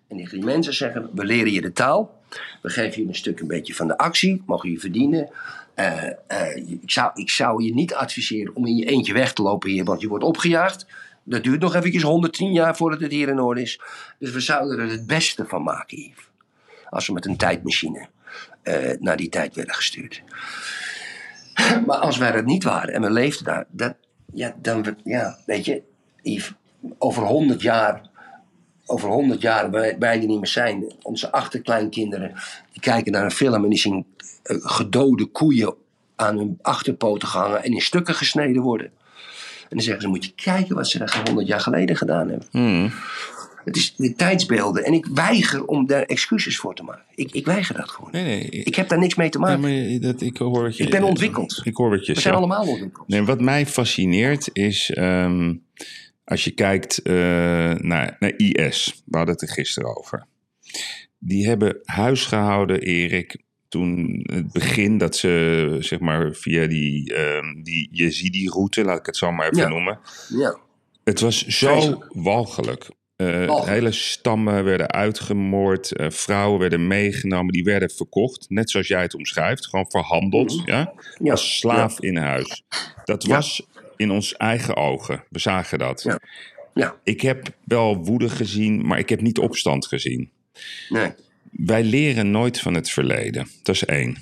[0.08, 2.22] En die mensen zeggen, we leren je de taal.
[2.62, 4.44] We geven je een stuk een beetje van de actie.
[4.46, 5.30] Mogen je verdienen.
[5.74, 9.42] Eh, eh, ik, zou, ik zou je niet adviseren om in je eentje weg te
[9.42, 9.84] lopen hier.
[9.84, 10.86] Want je wordt opgejaagd.
[11.24, 13.80] Dat duurt nog eventjes 110 jaar voordat het hier in orde is.
[14.18, 16.30] Dus we zouden er het beste van maken, Yves.
[16.90, 18.08] Als we met een tijdmachine
[18.62, 20.22] eh, naar die tijd werden gestuurd.
[21.86, 23.96] Maar als wij dat niet waren en we leefden daar, dat,
[24.34, 25.84] ja, dan, ja, weet je,
[26.98, 28.10] over 100 jaar,
[28.86, 32.34] over 100 jaar, wij, er niet meer zijn, onze achterkleinkinderen,
[32.72, 34.06] die kijken naar een film en die zien
[34.44, 35.74] eh, gedode koeien
[36.16, 38.92] aan hun achterpoten gehangen en in stukken gesneden worden.
[39.62, 42.48] En dan zeggen ze, moet je kijken wat ze daar 100 jaar geleden gedaan hebben.
[43.66, 44.84] Het is de tijdsbeelden.
[44.84, 47.04] En ik weiger om daar excuses voor te maken.
[47.16, 48.10] Ik, ik weiger dat gewoon.
[48.12, 48.50] Nee, nee.
[48.50, 49.60] Ik heb daar niks mee te maken.
[49.60, 50.84] maar dat, ik hoor wat je...
[50.84, 51.62] Ik ben ontwikkeld.
[51.64, 53.08] Ik hoor wat je We zijn allemaal ontwikkeld.
[53.08, 55.54] Nee, wat mij fascineert is, ehm,
[56.24, 57.14] als je kijkt eh,
[57.74, 60.26] naar, naar IS, we hadden het er gisteren over.
[61.20, 63.38] Die hebben huisgehouden, Erik,
[63.68, 69.18] toen het begin dat ze, zeg maar, via die, ehm die Yazidi-route, laat ik het
[69.18, 69.68] zo maar even Ja.
[69.68, 70.00] noemen.
[70.30, 70.60] Ja.
[71.04, 72.88] Het was zo walgelijk.
[73.20, 79.02] Eh, hele stammen werden uitgemoord, eh, vrouwen werden meegenomen, die werden verkocht, net zoals jij
[79.02, 81.26] het omschrijft, gewoon verhandeld, ja, Mhm.
[81.26, 81.32] Ja.
[81.32, 82.64] als slaaf in huis.
[83.06, 83.36] Dat Ja.
[83.36, 83.66] was
[83.96, 86.02] in ons eigen ogen, we zagen dat.
[86.04, 86.20] Ja.
[86.74, 86.96] Ja.
[87.04, 90.32] Ik heb wel woede gezien, maar ik heb niet opstand gezien.
[90.90, 91.12] Nee.
[91.52, 93.48] Wij leren nooit van het verleden.
[93.64, 94.18] Dat is één.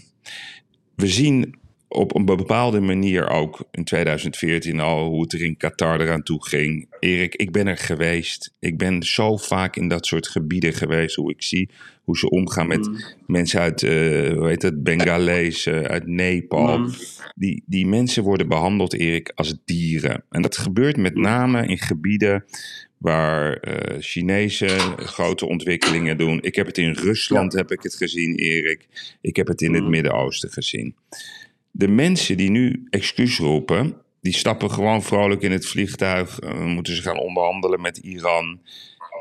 [0.96, 6.02] We zien op een bepaalde manier ook in 2014 al hoe het er in Qatar
[6.02, 6.88] eraan toe ging.
[7.00, 8.54] Erik, ik ben er geweest.
[8.60, 11.16] Ik ben zo vaak in dat soort gebieden geweest.
[11.16, 11.70] Hoe ik zie
[12.04, 12.90] hoe ze omgaan met
[13.26, 16.90] mensen uit, eh hoe heet het, Bengalezen, uit Nepal.
[17.36, 20.24] Die, die mensen worden behandeld, Erik, als dieren.
[20.30, 22.46] En dat gebeurt met name in gebieden
[22.98, 26.40] waar eh Chinezen grote ontwikkelingen doen.
[26.42, 28.88] Ik heb het in Rusland heb ik het gezien, Erik.
[29.22, 30.96] Ik heb het in het Midden-Oosten gezien.
[31.78, 36.40] De mensen die nu excuus roepen, die stappen gewoon vrolijk in het vliegtuig.
[36.40, 38.60] eh, moeten ze gaan onderhandelen met Iran.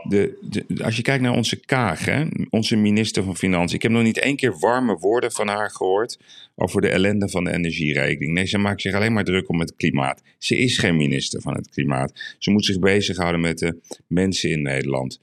[0.08, 0.38] De,
[0.82, 3.76] als je kijkt naar onze Kaag, hè, onze minister van Financiën.
[3.76, 6.18] Ik heb nog niet één keer warme woorden van haar gehoord
[6.54, 8.32] over de ellende van de energierekening.
[8.32, 10.22] Nee, ze maakt zich alleen maar druk om het klimaat.
[10.38, 12.12] Ze is geen minister van het klimaat.
[12.38, 15.20] Ze moet zich bezighouden met de mensen in Nederland.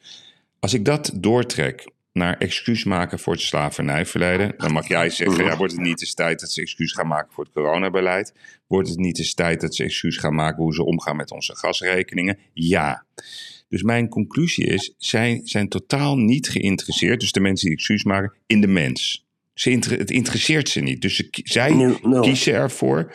[0.59, 5.57] Als ik dat doortrek naar excuus maken voor het slavernijverleden, dan mag jij zeggen: ja,
[5.57, 8.33] wordt het niet eens tijd dat ze excuus gaan maken voor het coronabeleid?
[8.67, 11.55] Wordt het niet eens tijd dat ze excuus gaan maken hoe ze omgaan met onze
[11.55, 12.37] gasrekeningen?
[12.53, 13.05] Ja.
[13.69, 18.33] Dus mijn conclusie is: zij zijn totaal niet geïnteresseerd, dus de mensen die excuus maken,
[18.47, 19.25] in de mens.
[19.53, 21.01] Ze inter- het interesseert ze niet.
[21.01, 23.13] Dus ze, zij kiezen ervoor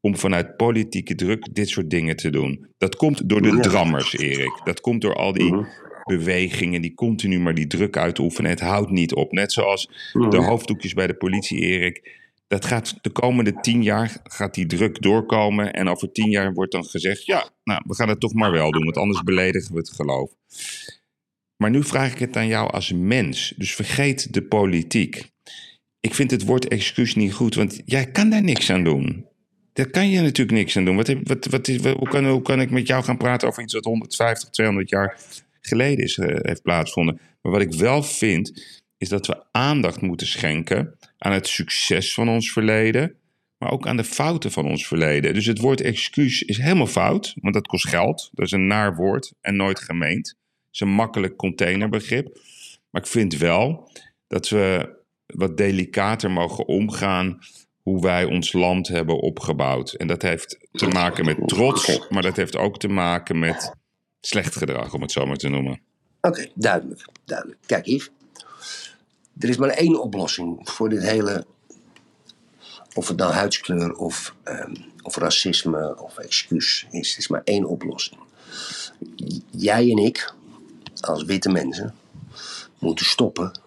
[0.00, 2.66] om vanuit politieke druk dit soort dingen te doen.
[2.78, 4.60] Dat komt door de drammers, Erik.
[4.64, 5.64] Dat komt door al die Mhm.
[6.08, 8.50] Bewegingen die continu maar die druk uitoefenen.
[8.50, 9.32] Het houdt niet op.
[9.32, 12.16] Net zoals de hoofddoekjes bij de politie, Erik.
[12.46, 15.72] Dat gaat de komende tien jaar gaat die druk doorkomen.
[15.72, 18.70] En over tien jaar wordt dan gezegd: ja, nou, we gaan het toch maar wel
[18.70, 20.30] doen, want anders beledigen we het geloof.
[21.56, 23.54] Maar nu vraag ik het aan jou als mens.
[23.56, 25.30] Dus vergeet de politiek.
[26.00, 29.26] Ik vind het woord excuus niet goed, want jij kan daar niks aan doen.
[29.72, 30.96] Daar kan je natuurlijk niks aan doen.
[30.96, 33.74] Wat wat, wat is, hoe, kan, hoe kan ik met jou gaan praten over iets
[33.74, 35.18] wat 150, 200 jaar
[35.68, 37.20] geleden is, eh, heeft plaatsgevonden?
[37.42, 38.66] Maar wat ik wel vind,
[38.98, 43.14] is dat we aandacht moeten schenken aan het succes van ons verleden,
[43.58, 45.34] maar ook aan de fouten van ons verleden.
[45.34, 48.30] Dus het woord excuus is helemaal fout, want dat kost geld.
[48.32, 50.28] Dat is een naar woord en nooit gemeend.
[50.28, 52.40] Het is een makkelijk containerbegrip.
[52.90, 53.90] Maar ik vind wel
[54.26, 54.96] dat we
[55.26, 57.38] wat delicater mogen omgaan
[57.82, 59.92] hoe wij ons land hebben opgebouwd.
[59.92, 63.72] En dat heeft te maken met trots, maar dat heeft ook te maken met
[64.20, 65.80] slecht gedrag, om het zo maar te noemen.
[66.20, 67.58] Oké, duidelijk, duidelijk.
[67.66, 68.10] Kijk, Yves.
[69.38, 71.46] Er is maar één oplossing voor dit hele...
[72.94, 77.12] Of het nou huidskleur of, ehm, of racisme of excuus is.
[77.12, 78.20] Er is maar één oplossing.
[79.50, 80.34] Jij en ik,
[81.00, 81.94] als witte mensen,
[82.78, 83.60] moeten stoppen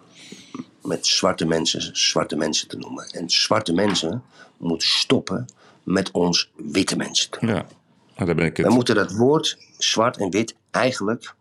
[0.82, 3.08] met zwarte mensen zwarte mensen te noemen.
[3.08, 4.24] En zwarte mensen
[4.58, 5.45] moeten stoppen
[5.84, 7.66] met ons witte mensen te noemen.
[8.16, 8.74] Ja, daar ben ik We het.
[8.74, 11.34] moeten dat woord zwart en wit eigenlijk,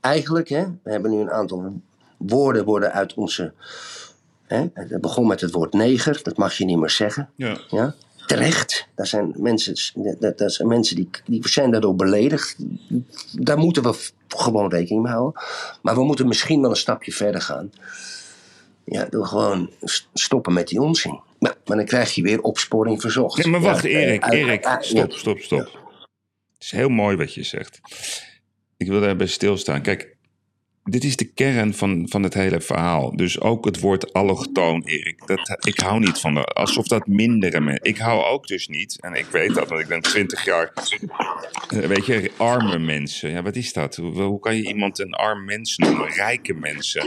[0.00, 1.80] eigenlijk hè, we hebben nu een aantal
[2.16, 3.52] woorden worden uit onze,
[4.46, 7.30] hè, het begon met het woord neger, dat mag je niet meer zeggen.
[7.34, 7.56] Ja.
[7.68, 7.94] Ja?
[8.26, 9.74] Terecht, dat zijn mensen,
[10.20, 12.56] dat, dat zijn mensen die, die zijn daardoor beledigd.
[13.32, 15.42] Daar moeten we gewoon rekening mee houden.
[15.82, 17.72] Maar we moeten misschien wel een stapje verder gaan.
[18.84, 19.70] Ja, door gewoon
[20.14, 21.20] stoppen met die onzin.
[21.38, 23.36] Maar, maar dan krijg je weer opsporing verzocht.
[23.36, 25.18] Nee, maar wacht, Ja, Erik, eh, Erik, ah, stop, ja.
[25.18, 25.85] stop, stop.
[26.66, 27.80] Is heel mooi wat je zegt.
[28.76, 29.82] Ik wil daarbij stilstaan.
[29.82, 30.16] Kijk,
[30.84, 33.16] dit is de kern van, van het hele verhaal.
[33.16, 35.26] Dus ook het woord allochtoon, Erik.
[35.26, 37.84] Dat, ik hou niet van, de, alsof dat mindere mensen...
[37.84, 40.72] Ik hou ook dus niet, en ik weet dat, want ik ben 20 jaar...
[41.68, 43.30] eh, Weet je, arme mensen.
[43.30, 43.96] Ja, wat is dat?
[43.96, 46.08] Hoe, hoe kan je iemand een arm mens noemen?
[46.12, 47.06] Rijke mensen.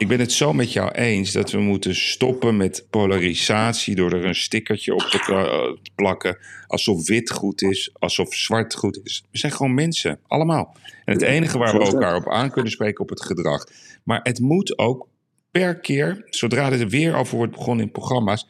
[0.00, 4.24] Ik ben het zo met jou eens dat we moeten stoppen met polarisatie door er
[4.24, 6.38] een stickertje op te eh, te plakken.
[6.66, 9.24] Alsof wit goed is, alsof zwart goed is.
[9.30, 10.76] We zijn gewoon mensen, allemaal.
[11.04, 13.66] En het enige waar we elkaar op aan kunnen spreken op het gedrag.
[14.04, 15.08] Maar het moet ook
[15.50, 18.46] per keer, zodra er weer over wordt begonnen in programma's,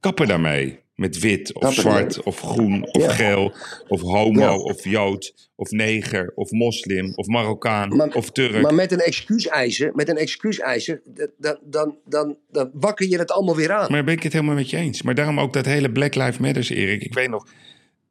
[0.00, 0.83] kappen daarmee.
[0.94, 3.10] Met wit of zwart of groen of Ja.
[3.10, 3.52] geel
[3.88, 4.56] of homo Ja.
[4.58, 8.62] of jood of neger of moslim of Marokkaan Maar- of Turk.
[8.62, 10.16] Maar met een excuus eisen, met een
[11.38, 13.90] dan, dan, dan, dan wakker je het allemaal weer aan.
[13.90, 15.02] Maar ben ik het helemaal met je eens.
[15.02, 17.02] Maar daarom ook dat hele Black Lives Matters, Erik.
[17.02, 17.46] Ik weet nog,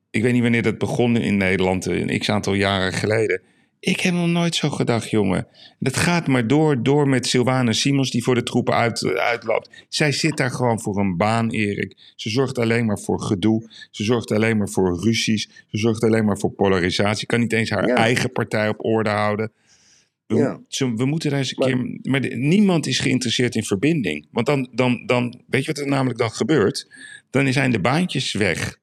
[0.10, 3.42] ik weet niet wanneer dat begon in Nederland, een x aantal jaren geleden.
[3.86, 5.48] Ik heb nog nooit zo gedacht, jongen.
[5.80, 9.70] Dat gaat maar door, door met Sylvana Simons die voor de troepen uit, uitloopt.
[9.90, 11.98] Zij zit daar gewoon voor een baan, Erik.
[12.16, 13.70] Ze zorgt alleen maar voor gedoe.
[13.92, 15.50] Ze zorgt alleen maar voor ruzies.
[15.68, 17.28] Ze zorgt alleen maar voor polarisatie.
[17.28, 17.96] Kan niet eens haar Ja.
[17.96, 19.52] eigen partij op orde houden.
[20.26, 20.60] We, Ja.
[20.68, 22.12] zo- we moeten daar eens een Maar- keer...
[22.12, 24.28] Maar de- niemand is geïnteresseerd in verbinding.
[24.32, 25.42] Want dan, dan, dan...
[25.48, 26.88] Weet je wat er namelijk dan gebeurt?
[27.30, 28.82] Dan zijn de baantjes weg.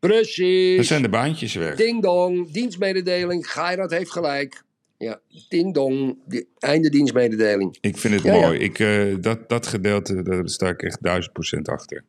[0.00, 0.86] Dan Precies.
[0.86, 1.76] zijn de baantjes weg.
[1.76, 3.50] Ding dong, dienstmededeling.
[3.50, 4.62] Gairat heeft gelijk.
[4.98, 6.16] Ja, ding dong.
[6.58, 7.78] Einde dienstmededeling.
[7.80, 8.40] Ik vind het Ja, ja.
[8.40, 8.58] mooi.
[8.58, 12.04] Ik, eh, dat, dat gedeelte, daar sta ik echt duizend procent achter.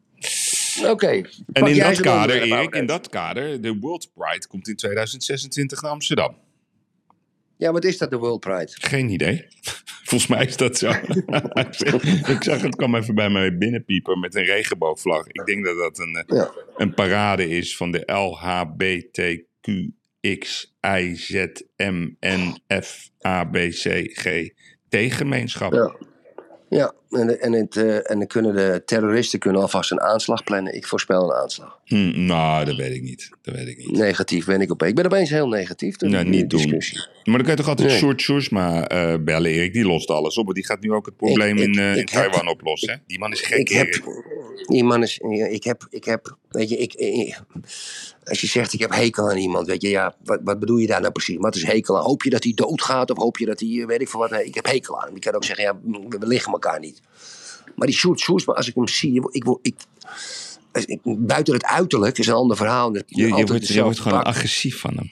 [0.85, 1.21] Oké.
[1.51, 5.91] En in dat kader, Erik, in dat kader, de World Pride komt in 2026 naar
[5.91, 6.35] Amsterdam.
[7.57, 8.71] Ja, wat is dat, de World Pride?
[8.71, 9.45] Geen idee.
[10.09, 10.89] Volgens mij is dat zo.
[12.33, 15.27] ik zag het kwam even bij mij binnenpiepen met een regenboogvlag.
[15.27, 16.51] Ik denk dat dat een, eh, Ja.
[16.77, 18.03] een parade is van de
[23.19, 24.53] LHBTQXIZMNFABCG
[24.89, 25.73] T-gemeenschap.
[25.73, 25.95] Ja.
[26.69, 30.75] Ja, en, en, het, eh, en dan kunnen de terroristen kunnen alvast een aanslag plannen.
[30.75, 31.79] Ik voorspel een aanslag.
[31.85, 33.29] Hm, nou, dat weet ik niet.
[33.41, 33.91] Dat weet ik niet.
[33.91, 34.83] Negatief ben ik op.
[34.83, 35.99] Ik ben opeens heel negatief.
[35.99, 36.61] Nou, niet doen.
[36.61, 36.97] discussie.
[37.23, 38.17] Maar dan kan je toch altijd Nee.
[38.17, 39.73] Sjoerd eh bellen, Erik.
[39.73, 40.53] Die lost alles op.
[40.53, 42.89] Die gaat nu ook het probleem Ik- in, eh, in heb- Taiwan oplossen.
[42.89, 42.95] hè?
[43.07, 44.03] Die man is gek, Ik heb,
[44.67, 45.17] die man is,
[45.49, 47.39] ik heb, ik heb, weet je, ik, ik-
[48.23, 50.87] als je zegt ik heb hekel aan iemand, weet je, ja, wat, wat bedoel je
[50.87, 51.37] daar nou precies?
[51.37, 52.03] Wat is hekel aan?
[52.03, 54.29] Hoop je dat hij doodgaat of hoop je dat hij, eh, weet ik veel wat,
[54.29, 55.13] nee, ik heb hekel aan hem.
[55.15, 55.79] Je kan ook zeggen, ja,
[56.19, 56.98] we liggen elkaar niet.
[57.75, 59.75] Maar die Sjoerd Sjoerdsma, als ik hem zie, ik, word- ik,
[60.73, 62.93] ik, buiten het uiterlijk is een ander verhaal.
[62.93, 65.11] Je, je, wordt, je wordt gewoon agressief van hem.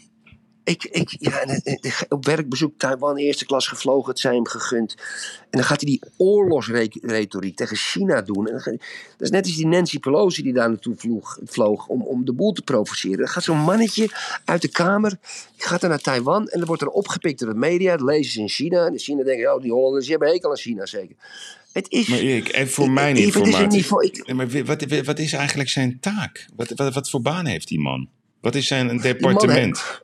[0.63, 1.79] Ik, ik, ja, en, en,
[2.09, 4.95] op werkbezoek Taiwan, eerste klas gevlogen, het zij hem gegund.
[5.39, 8.45] En dan gaat hij die oorlogsretoriek tegen China doen.
[8.45, 8.81] En dan ga- dat
[9.17, 12.51] is net als die Nancy Pelosi die daar naartoe vloog, vloog om, om de boel
[12.51, 13.17] te provoceren.
[13.17, 14.09] Dan gaat zo'n mannetje
[14.45, 15.09] uit de kamer,
[15.55, 17.97] die gaat dan naar Taiwan en dan wordt er opgepikt door de media.
[17.97, 18.85] Dat lezen ze in China.
[18.85, 21.15] En de China denken, oh, die Hollanders die hebben hekel aan China zeker.
[21.77, 22.07] Het is...
[22.07, 23.77] Maar Erik, even voor Ik- mijn het is een informatie.
[23.77, 26.47] niveau- ik- Nee, maar wat, wat, is eigenlijk zijn taak?
[26.55, 28.09] Wat, wat, wat voor baan heeft die man?
[28.41, 30.01] Wat is zijn departement?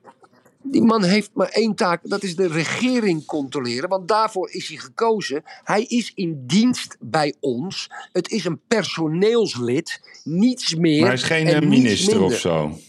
[0.64, 3.90] Die man heeft maar één taak, dat is de regering controleren.
[3.90, 5.42] Want daarvoor is hij gekozen.
[5.64, 7.90] Hij is in dienst bij ons.
[8.12, 11.00] Het is een personeelslid, niets meer.
[11.00, 12.80] Maar hij is geen en eh, minister of zo.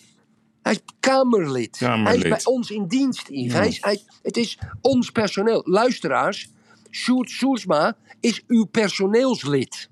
[0.62, 1.76] Hij is Kamerlid.
[1.76, 2.22] Kamerlid.
[2.22, 3.53] Hij is bij ons in dienst, Yves.
[3.53, 5.62] Hij is, hij, het is ons personeel.
[5.64, 6.49] Luisteraars,
[6.91, 9.89] Sjoerd Sjoerdsma is uw personeelslid.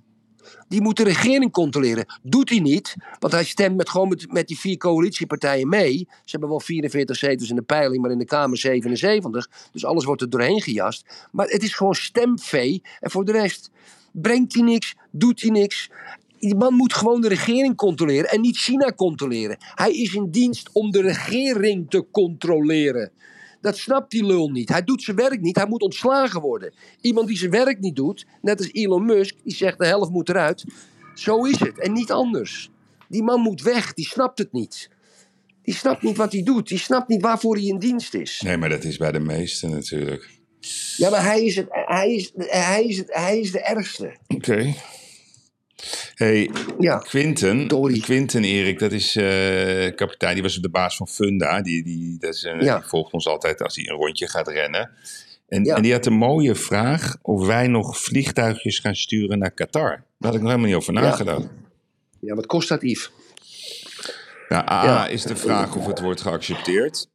[0.68, 2.06] Die moet de regering controleren.
[2.22, 5.96] Doet hij niet, want hij stemt met, gewoon met, met die vier coalitiepartijen mee.
[6.08, 9.50] Ze hebben wel 44 zetels in de peiling, maar in de Kamer 77.
[9.72, 11.28] Dus alles wordt er doorheen gejast.
[11.32, 12.82] Maar het is gewoon stemvee.
[13.00, 13.70] En voor de rest
[14.12, 15.90] brengt hij niks, doet hij niks.
[16.38, 19.56] Die man moet gewoon de regering controleren en niet China controleren.
[19.58, 23.12] Hij is in dienst om de regering te controleren.
[23.62, 24.68] Dat snapt die lul niet.
[24.68, 25.56] Hij doet zijn werk niet.
[25.56, 26.72] Hij moet ontslagen worden.
[27.00, 30.28] Iemand die zijn werk niet doet, net als Elon Musk, die zegt de helft moet
[30.28, 30.64] eruit.
[31.14, 32.70] Zo is het en niet anders.
[33.08, 33.92] Die man moet weg.
[33.92, 34.90] Die snapt het niet.
[35.62, 36.68] Die snapt niet wat hij doet.
[36.68, 38.40] Die snapt niet waarvoor hij in dienst is.
[38.44, 40.28] Nee, maar dat is bij de meesten natuurlijk.
[40.96, 44.16] Ja, maar hij is, het, hij is, hij is, het, hij is de ergste.
[44.28, 44.74] Oké.
[46.14, 46.98] Hey, Ja.
[46.98, 48.00] Quinten, Sorry.
[48.00, 50.34] Quinten Erik, dat is eh, kapitein.
[50.34, 51.62] Die was de baas van Funda.
[51.62, 52.78] Die, die, dat is, Ja.
[52.78, 54.90] die volgt ons altijd als hij een rondje gaat rennen.
[55.48, 55.76] En, Ja.
[55.76, 59.90] en die had een mooie vraag of wij nog vliegtuigjes gaan sturen naar Qatar.
[59.90, 61.46] Daar had ik nog helemaal niet over nagedacht.
[62.20, 63.10] Ja, wat kost dat, Yves?
[64.48, 65.06] Nou, A Ja.
[65.06, 67.06] is de vraag of het wordt geaccepteerd.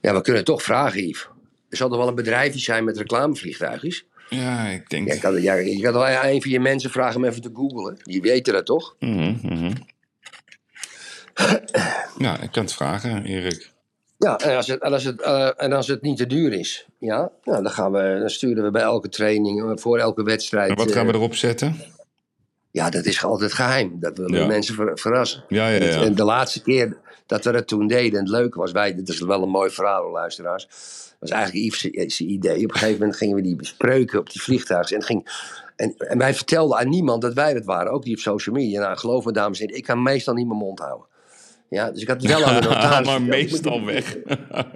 [0.00, 1.28] Ja, we kunnen het toch vragen, Yves.
[1.68, 4.06] Er zal toch wel een bedrijfje zijn met reclamevliegtuigjes?
[4.28, 5.06] Ja, ik denk...
[5.08, 7.96] Ja, je, kan, je kan wel een van je mensen vragen om even te googlen.
[8.02, 8.96] Die weten dat toch?
[8.98, 9.72] Mhm, mhm.
[12.18, 13.72] Ja, ik kan het vragen, Erik.
[14.18, 16.86] Ja, en als het, en als het, eh, en als het niet te duur is,
[16.98, 20.70] ja, nou, dan, gaan we, dan sturen we bij elke training, eh, voor elke wedstrijd.
[20.70, 21.76] En wat gaan we eh, erop zetten?
[22.70, 23.96] Ja, dat is altijd geheim.
[24.00, 24.46] Dat willen Ja.
[24.46, 25.44] mensen ver- verrassen.
[25.48, 26.02] Ja, ja, ja.
[26.02, 26.96] En de laatste keer
[27.26, 29.70] dat we dat toen deden, en het leuke was, wij, dit is wel een mooi
[29.70, 30.68] verhaal, luisteraars.
[31.20, 32.64] Dat was eigenlijk Yves' zijn idee.
[32.64, 34.92] Op een gegeven moment gingen we die bespreuken op die vliegtuigen.
[34.92, 35.28] En, het ging,
[35.76, 38.80] en, en wij vertelden aan niemand dat wij dat waren, ook niet op social media.
[38.80, 41.06] Nou, geloof me, dames en heren, ik kan meestal niet mijn mond houden.
[41.68, 43.06] Ja, dus ik had het wel aan de notaris.
[43.06, 44.16] maar meestal weg.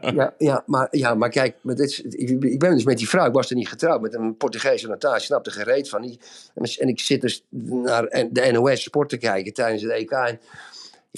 [0.01, 3.09] Ja, ja, maar, ja, maar kijk, maar dit is, ik, ik ben dus met die
[3.09, 6.03] vrouw, ik was er niet getrouwd, met een Portugese notaris, ik snap geen reet van.
[6.03, 6.19] Die,
[6.55, 7.45] en, en ik zit dus
[7.85, 10.11] naar de NOS sport te kijken tijdens het EK.
[10.11, 10.41] En,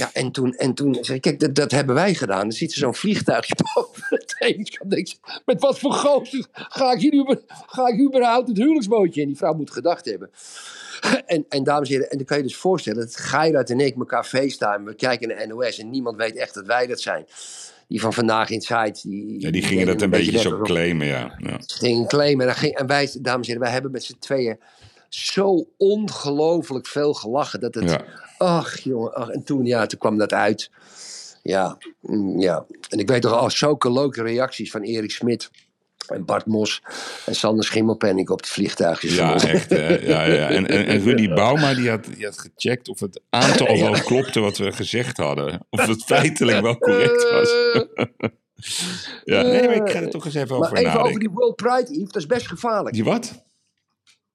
[0.01, 2.41] ja, en toen, en toen zei ik, kijk, dat, dat hebben wij gedaan.
[2.41, 7.39] Dan ziet ze zo'n vliegtuigje boven het ze, met wat voor gozer ga ik, hier,
[7.67, 9.27] ga ik überhaupt het huwelijksbootje in?
[9.27, 10.31] Die vrouw moet gedacht hebben.
[11.27, 13.97] En, en dames en heren, en dan kan je dus voorstellen dat Geirat en ik
[13.97, 14.85] elkaar facetimen.
[14.85, 17.25] We kijken naar NOS en niemand weet echt dat wij dat zijn.
[17.89, 18.99] die van Vandaag Inside.
[19.03, 21.35] Die, Ja, die gingen dat een beetje zo claimen, ja.
[21.39, 21.59] ja.
[21.67, 22.41] gingen claimen.
[22.41, 24.59] En, dan ging, en wij, dames en heren, wij hebben met z'n tweeën
[25.09, 27.61] zo ongelooflijk veel gelachen.
[27.61, 28.05] Dat het, Ja.
[28.41, 30.71] Ach jongen, ach, en toen, ja, toen kwam dat uit.
[31.43, 32.67] Ja, mm, ja.
[32.89, 35.51] En ik weet toch al zulke leuke reacties van Erik Smit
[36.07, 36.83] en Bart Mos
[37.27, 39.15] en Sander Schimmelpenning op het vliegtuigjes.
[39.15, 39.71] Ja, echt.
[39.71, 39.99] hè.
[39.99, 40.49] Ja, ja.
[40.57, 44.41] En, en, en Rudy Bauma die had, die had gecheckt of het aantal wel klopte
[44.41, 45.67] wat we gezegd hadden.
[45.71, 47.53] Of het feitelijk wel correct was.
[49.25, 51.57] Ja, nee, maar ik ga er toch eens even Maar over even over die World
[51.57, 52.95] Pride, Yves, dat is best gevaarlijk.
[52.95, 53.45] Die wat?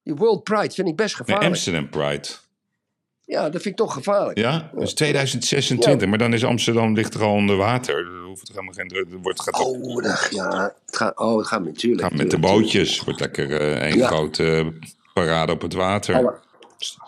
[0.04, 1.50] Die World Pride vind ik best Nee, gevaarlijk.
[1.50, 2.28] Amsterdam Pride.
[3.26, 4.38] Ja, dat vind ik toch gevaarlijk.
[4.38, 6.10] Ja, dat is 2026.
[6.10, 7.98] Maar dan is Amsterdam ligt er al onder water.
[7.98, 9.12] Er hoeft er helemaal geen druk.
[9.12, 12.02] Er wordt, gaat, Oh, dat, ja, het gaat, oh, het gaat natuurlijk.
[12.02, 13.04] gaat met de bootjes.
[13.04, 14.08] Wordt lekker eh één Ja.
[14.08, 14.66] grote eh,
[15.14, 16.16] parade op het water.
[16.16, 16.36] Alle,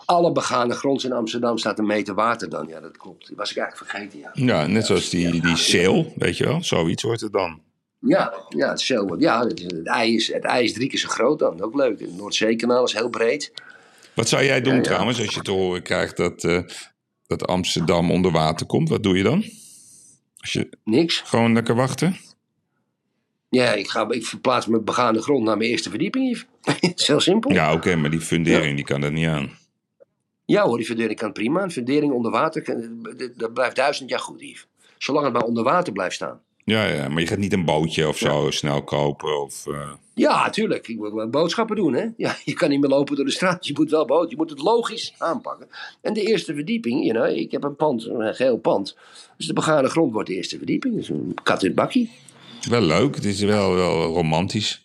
[0.04, 2.66] alle begane grond in Amsterdam staat een meter water dan.
[2.68, 3.26] Ja, dat klopt.
[3.26, 4.30] Die was ik eigenlijk vergeten, ja.
[4.32, 6.62] Ja, net zoals die, die sail, weet je wel.
[6.64, 7.60] Zoiets wordt het dan.
[8.00, 8.86] Ja, ja, het,
[9.18, 11.62] ja het, ei is, het ei is drie keer zo groot dan.
[11.62, 12.00] Ook leuk.
[12.00, 13.52] Het Noordzeekanaal is heel breed.
[14.18, 14.84] Wat zou jij doen Ja, ja.
[14.84, 16.60] trouwens als je te horen krijgt dat, eh,
[17.26, 18.88] dat Amsterdam onder water komt?
[18.88, 19.44] Wat doe je dan?
[20.36, 21.20] Als je Niks.
[21.20, 22.16] gewoon lekker wachten?
[23.48, 26.44] Ja, ik, ga, ik verplaats mijn begane grond naar mijn eerste verdieping.
[26.62, 27.50] Het is heel simpel.
[27.52, 29.50] Ja, Ja, oké, maar die fundering die kan er niet aan.
[30.46, 31.62] hoor, die fundering kan prima.
[31.62, 34.66] Een fundering onder water, kan- dat- dat blijft duizend jaar goed, Yves.
[34.98, 36.40] Zolang het maar onder water blijft staan.
[36.68, 39.40] Ja, ja, maar je gaat niet een bootje of zo snel kopen.
[39.42, 40.88] Of, eh, Ja, natuurlijk.
[40.88, 42.06] Ik moet wel boodschappen doen, hè.
[42.16, 43.66] Ja, je kan niet meer lopen door de straat.
[43.66, 44.30] Je moet wel boot.
[44.30, 45.68] Je moet het logisch aanpakken.
[46.00, 48.96] En de eerste verdieping, you know, ik heb een pand, een geel pand.
[49.36, 50.94] Dus de begane grond wordt de eerste verdieping.
[50.94, 52.10] Dus een kat in het bakkie.
[52.70, 54.82] wel leuk, het is wel, wel romantisch.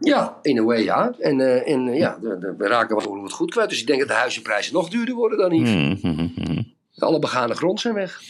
[0.00, 1.14] Ja, in een way ja.
[1.18, 3.68] En, eh, en ja, de- de- we raken wat, goed kwijt.
[3.68, 5.66] Dus ik denk dat de huizenprijzen nog duurder worden dan hier.
[5.66, 6.72] Hmm, hmm, hmm.
[6.96, 8.20] Alle begane grond zijn weg.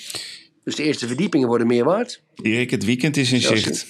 [0.68, 2.22] Dus de eerste verdiepingen worden meer waard.
[2.42, 3.86] Erik, het weekend is in zicht.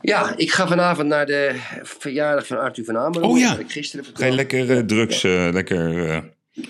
[0.00, 3.28] Ja, ik ga vanavond naar de verjaardag van Arthur van Amerongen.
[3.30, 3.58] Oh ja.
[3.58, 4.34] Ik gisteren Ga je verteld.
[4.34, 6.08] lekker eh, drugs, eh, lekker...
[6.08, 6.18] eh,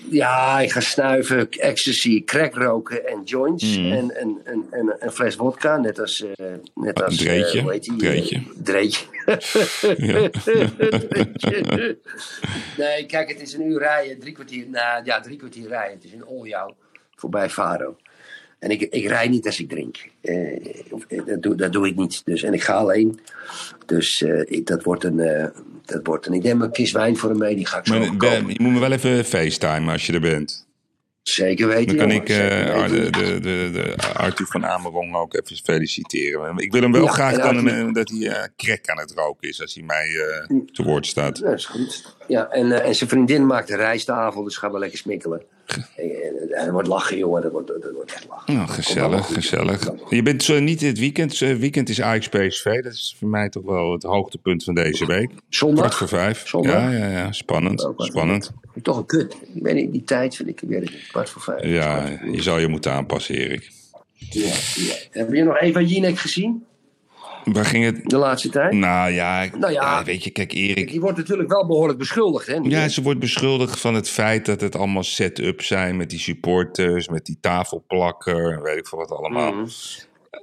[0.09, 3.77] Ja, ik ga snuiven, ecstasy, crack roken en joints.
[3.77, 3.91] Mm.
[3.91, 6.23] En, en, en, en een fles vodka, net als...
[6.37, 7.61] net Een als dreetje?
[7.61, 7.95] hoe heet die?
[7.97, 8.43] Dreetje.
[8.63, 9.05] Dreetje.
[9.97, 10.29] Ja.
[11.37, 11.97] Dreetje.
[12.77, 15.93] nee, kijk, het is een uur rijden, drie kwartier, nou ja, drie kwartier rijden.
[15.95, 16.75] Het is in Oljouw,
[17.17, 17.95] voorbij Faro.
[18.59, 19.97] En ik, ik rijd niet als ik drink.
[20.21, 22.21] Eh, eh, dat, doe, dat doe ik niet.
[22.25, 23.19] Dus, en ik ga alleen.
[23.85, 25.47] Dus eh, ik, dat, wordt een, eh,
[25.85, 26.33] dat wordt een...
[26.33, 28.19] Ik neem een kist wijn voor hem mee, die ga ik zo maar kopen.
[28.45, 30.65] Ben, je moet me wel even facetimen als je er bent.
[31.21, 36.57] Zeker weten, Dan kan ik Ar- de, de, de, Arthur van Amerong ook even feliciteren.
[36.57, 39.49] Ik wil hem wel Ja, graag dan Arthur- eh, dat hij crack aan het roken
[39.49, 40.07] is als hij mij
[40.71, 41.37] te woord staat.
[41.37, 42.15] Ja, dat is goed.
[42.27, 45.41] Ja, en, en zijn vriendin maakt een rijsttafel, dus gaan we lekker smikkelen.
[46.51, 47.41] En, wordt lachen, jongen.
[47.41, 48.53] Dat wordt, dat wordt echt lachen.
[48.53, 49.91] Nou, gezellig, gezellig.
[50.09, 51.39] Je bent zo niet dit weekend.
[51.39, 52.83] Het weekend is Ajax PSV.
[52.83, 55.31] Dat is voor mij toch wel het hoogtepunt van deze week.
[55.49, 55.79] Zondag?
[55.79, 56.47] Kwart voor vijf.
[56.47, 56.73] Zondag?
[56.73, 57.31] Ja, ja, ja.
[57.31, 57.85] Spannend.
[57.85, 58.07] Ook wel.
[58.07, 58.51] Spannend.
[58.81, 59.37] Toch een kut.
[59.53, 61.07] Ik weet niet, die tijd vind ik, niet.
[61.07, 61.63] Kwart voor vijf.
[61.63, 63.71] Ja, je zal je moeten aanpassen, Erik.
[64.13, 64.95] Ja, ja.
[65.11, 66.65] Heb je nog Eva Jinek gezien?
[67.53, 68.09] Waar ging het?
[68.09, 68.73] De laatste tijd?
[68.73, 69.81] Nou ja, Nou ja.
[69.81, 70.91] ja, weet je, kijk, Erik.
[70.91, 72.55] Die wordt natuurlijk wel behoorlijk beschuldigd, hè?
[72.63, 77.07] Ja, ze wordt beschuldigd van het feit dat het allemaal set-up zijn met die supporters,
[77.07, 79.53] met die tafelplakker, en weet ik veel wat allemaal.
[79.53, 79.65] Mhm.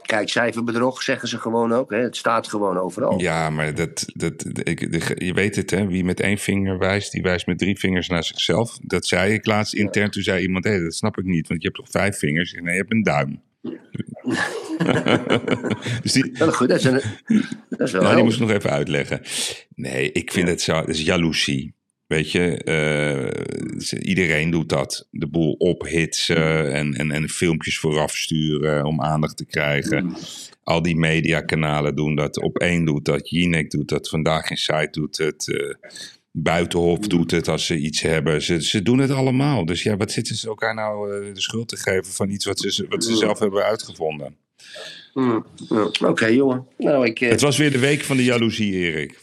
[0.03, 1.91] Kijk, cijferbedrog zeggen ze gewoon ook.
[1.91, 1.99] Hè?
[1.99, 3.21] Het staat gewoon overal.
[3.21, 4.81] Ja, maar dat, dat, ik,
[5.23, 5.87] je weet het, hè?
[5.87, 8.79] Wie met één vinger wijst, die wijst met drie vingers naar zichzelf.
[8.83, 10.11] Dat zei ik laatst intern.
[10.11, 12.53] Toen zei iemand: hé, dat snap ik niet, want je hebt toch vijf vingers?
[12.53, 13.41] Nee, je hebt een duim.
[16.03, 17.01] dus die, Wel goed, dat is, een,
[17.69, 19.21] dat is wel ja, die moest ik nog even uitleggen.
[19.75, 20.73] Nee, ik vind het zo.
[20.73, 21.75] Dat is jaloezie.
[22.07, 25.09] Weet je, eh, iedereen doet dat.
[25.11, 30.15] De boel ophitsen en, en, en filmpjes vooraf sturen om aandacht te krijgen.
[30.63, 32.43] Al die mediakanalen doen dat.
[32.43, 33.31] Op één doet dat.
[33.31, 34.09] Jinek doet dat.
[34.09, 35.49] Vandaag in Site doet het.
[35.49, 35.75] eh,
[36.37, 38.43] Buitenhof doet het als ze iets hebben.
[38.43, 39.65] Ze, ze doen het allemaal.
[39.65, 42.59] Dus ja, wat zitten ze elkaar nou eh, de schuld te geven van iets wat
[42.61, 44.37] ze, wat ze zelf hebben uitgevonden?
[45.15, 45.91] Mm, ja.
[46.09, 46.67] Oké, jongen.
[46.79, 49.19] Nou, ik, eh, Het was weer de week van de jaloezie, Erik.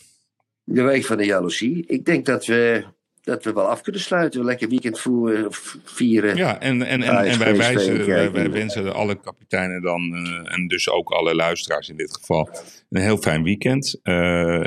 [0.64, 1.84] de week van de jaloezie.
[1.88, 2.84] Ik denk dat we,
[3.22, 4.46] dat we wel af kunnen sluiten.
[4.46, 6.36] Lekker weekend voeren, v- vieren.
[6.36, 10.68] Ja, en, en, en, en wij, wijzen, wij, wij wensen alle kapiteinen dan, eh, en
[10.68, 12.50] dus ook alle luisteraars in dit geval,
[12.90, 14.00] een heel fijn weekend.
[14.04, 14.14] Eh,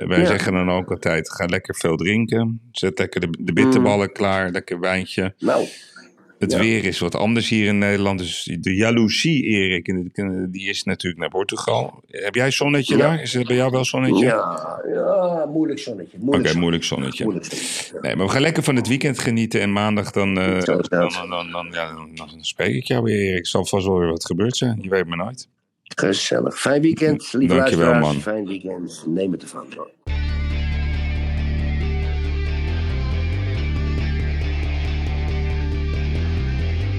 [0.06, 0.26] wij Ja.
[0.26, 2.60] zeggen dan ook altijd, ga lekker veel drinken.
[2.72, 4.12] Zet lekker de, de bitterballen Mm.
[4.12, 5.34] klaar, lekker wijntje.
[5.38, 5.66] Nou,
[6.38, 6.58] Het Ja.
[6.58, 8.18] weer is wat anders hier in Nederland.
[8.18, 9.84] Dus de jaloezie, Erik,
[10.52, 12.02] die is natuurlijk naar Portugal.
[12.10, 13.00] Heb jij zonnetje Ja.
[13.08, 13.22] daar?
[13.22, 14.24] Is het bij jou wel zonnetje?
[14.24, 16.16] Ja, ja, moeilijk zonnetje.
[16.16, 16.60] Oké, Moeilijk zonnetje.
[16.60, 17.24] moeilijk zonnetje.
[17.24, 17.98] Moeilijk zonnetje.
[18.00, 19.60] Nee, maar we gaan lekker van het weekend genieten.
[19.60, 23.18] En maandag dan, eh, dan, dan, dan, dan- ja, dan, dan spreek ik jou weer,
[23.20, 23.38] Erik.
[23.38, 24.78] Ik zal vast wel weer wat gebeurd zijn.
[24.82, 25.48] Je weet maar nooit.
[25.82, 26.60] Gezellig.
[26.60, 28.14] Fijn weekend, lieve Dankjewel, luisteraars.
[28.14, 28.22] man.
[28.34, 29.04] Fijn weekend.
[29.06, 29.66] Neem het ervan.
[29.76, 29.90] hoor.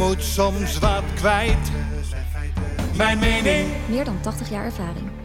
[0.00, 1.70] moet soms wat kwijt.
[2.96, 3.68] Mijn mening.
[3.88, 5.19] Meer dan 80 jaar ervaring.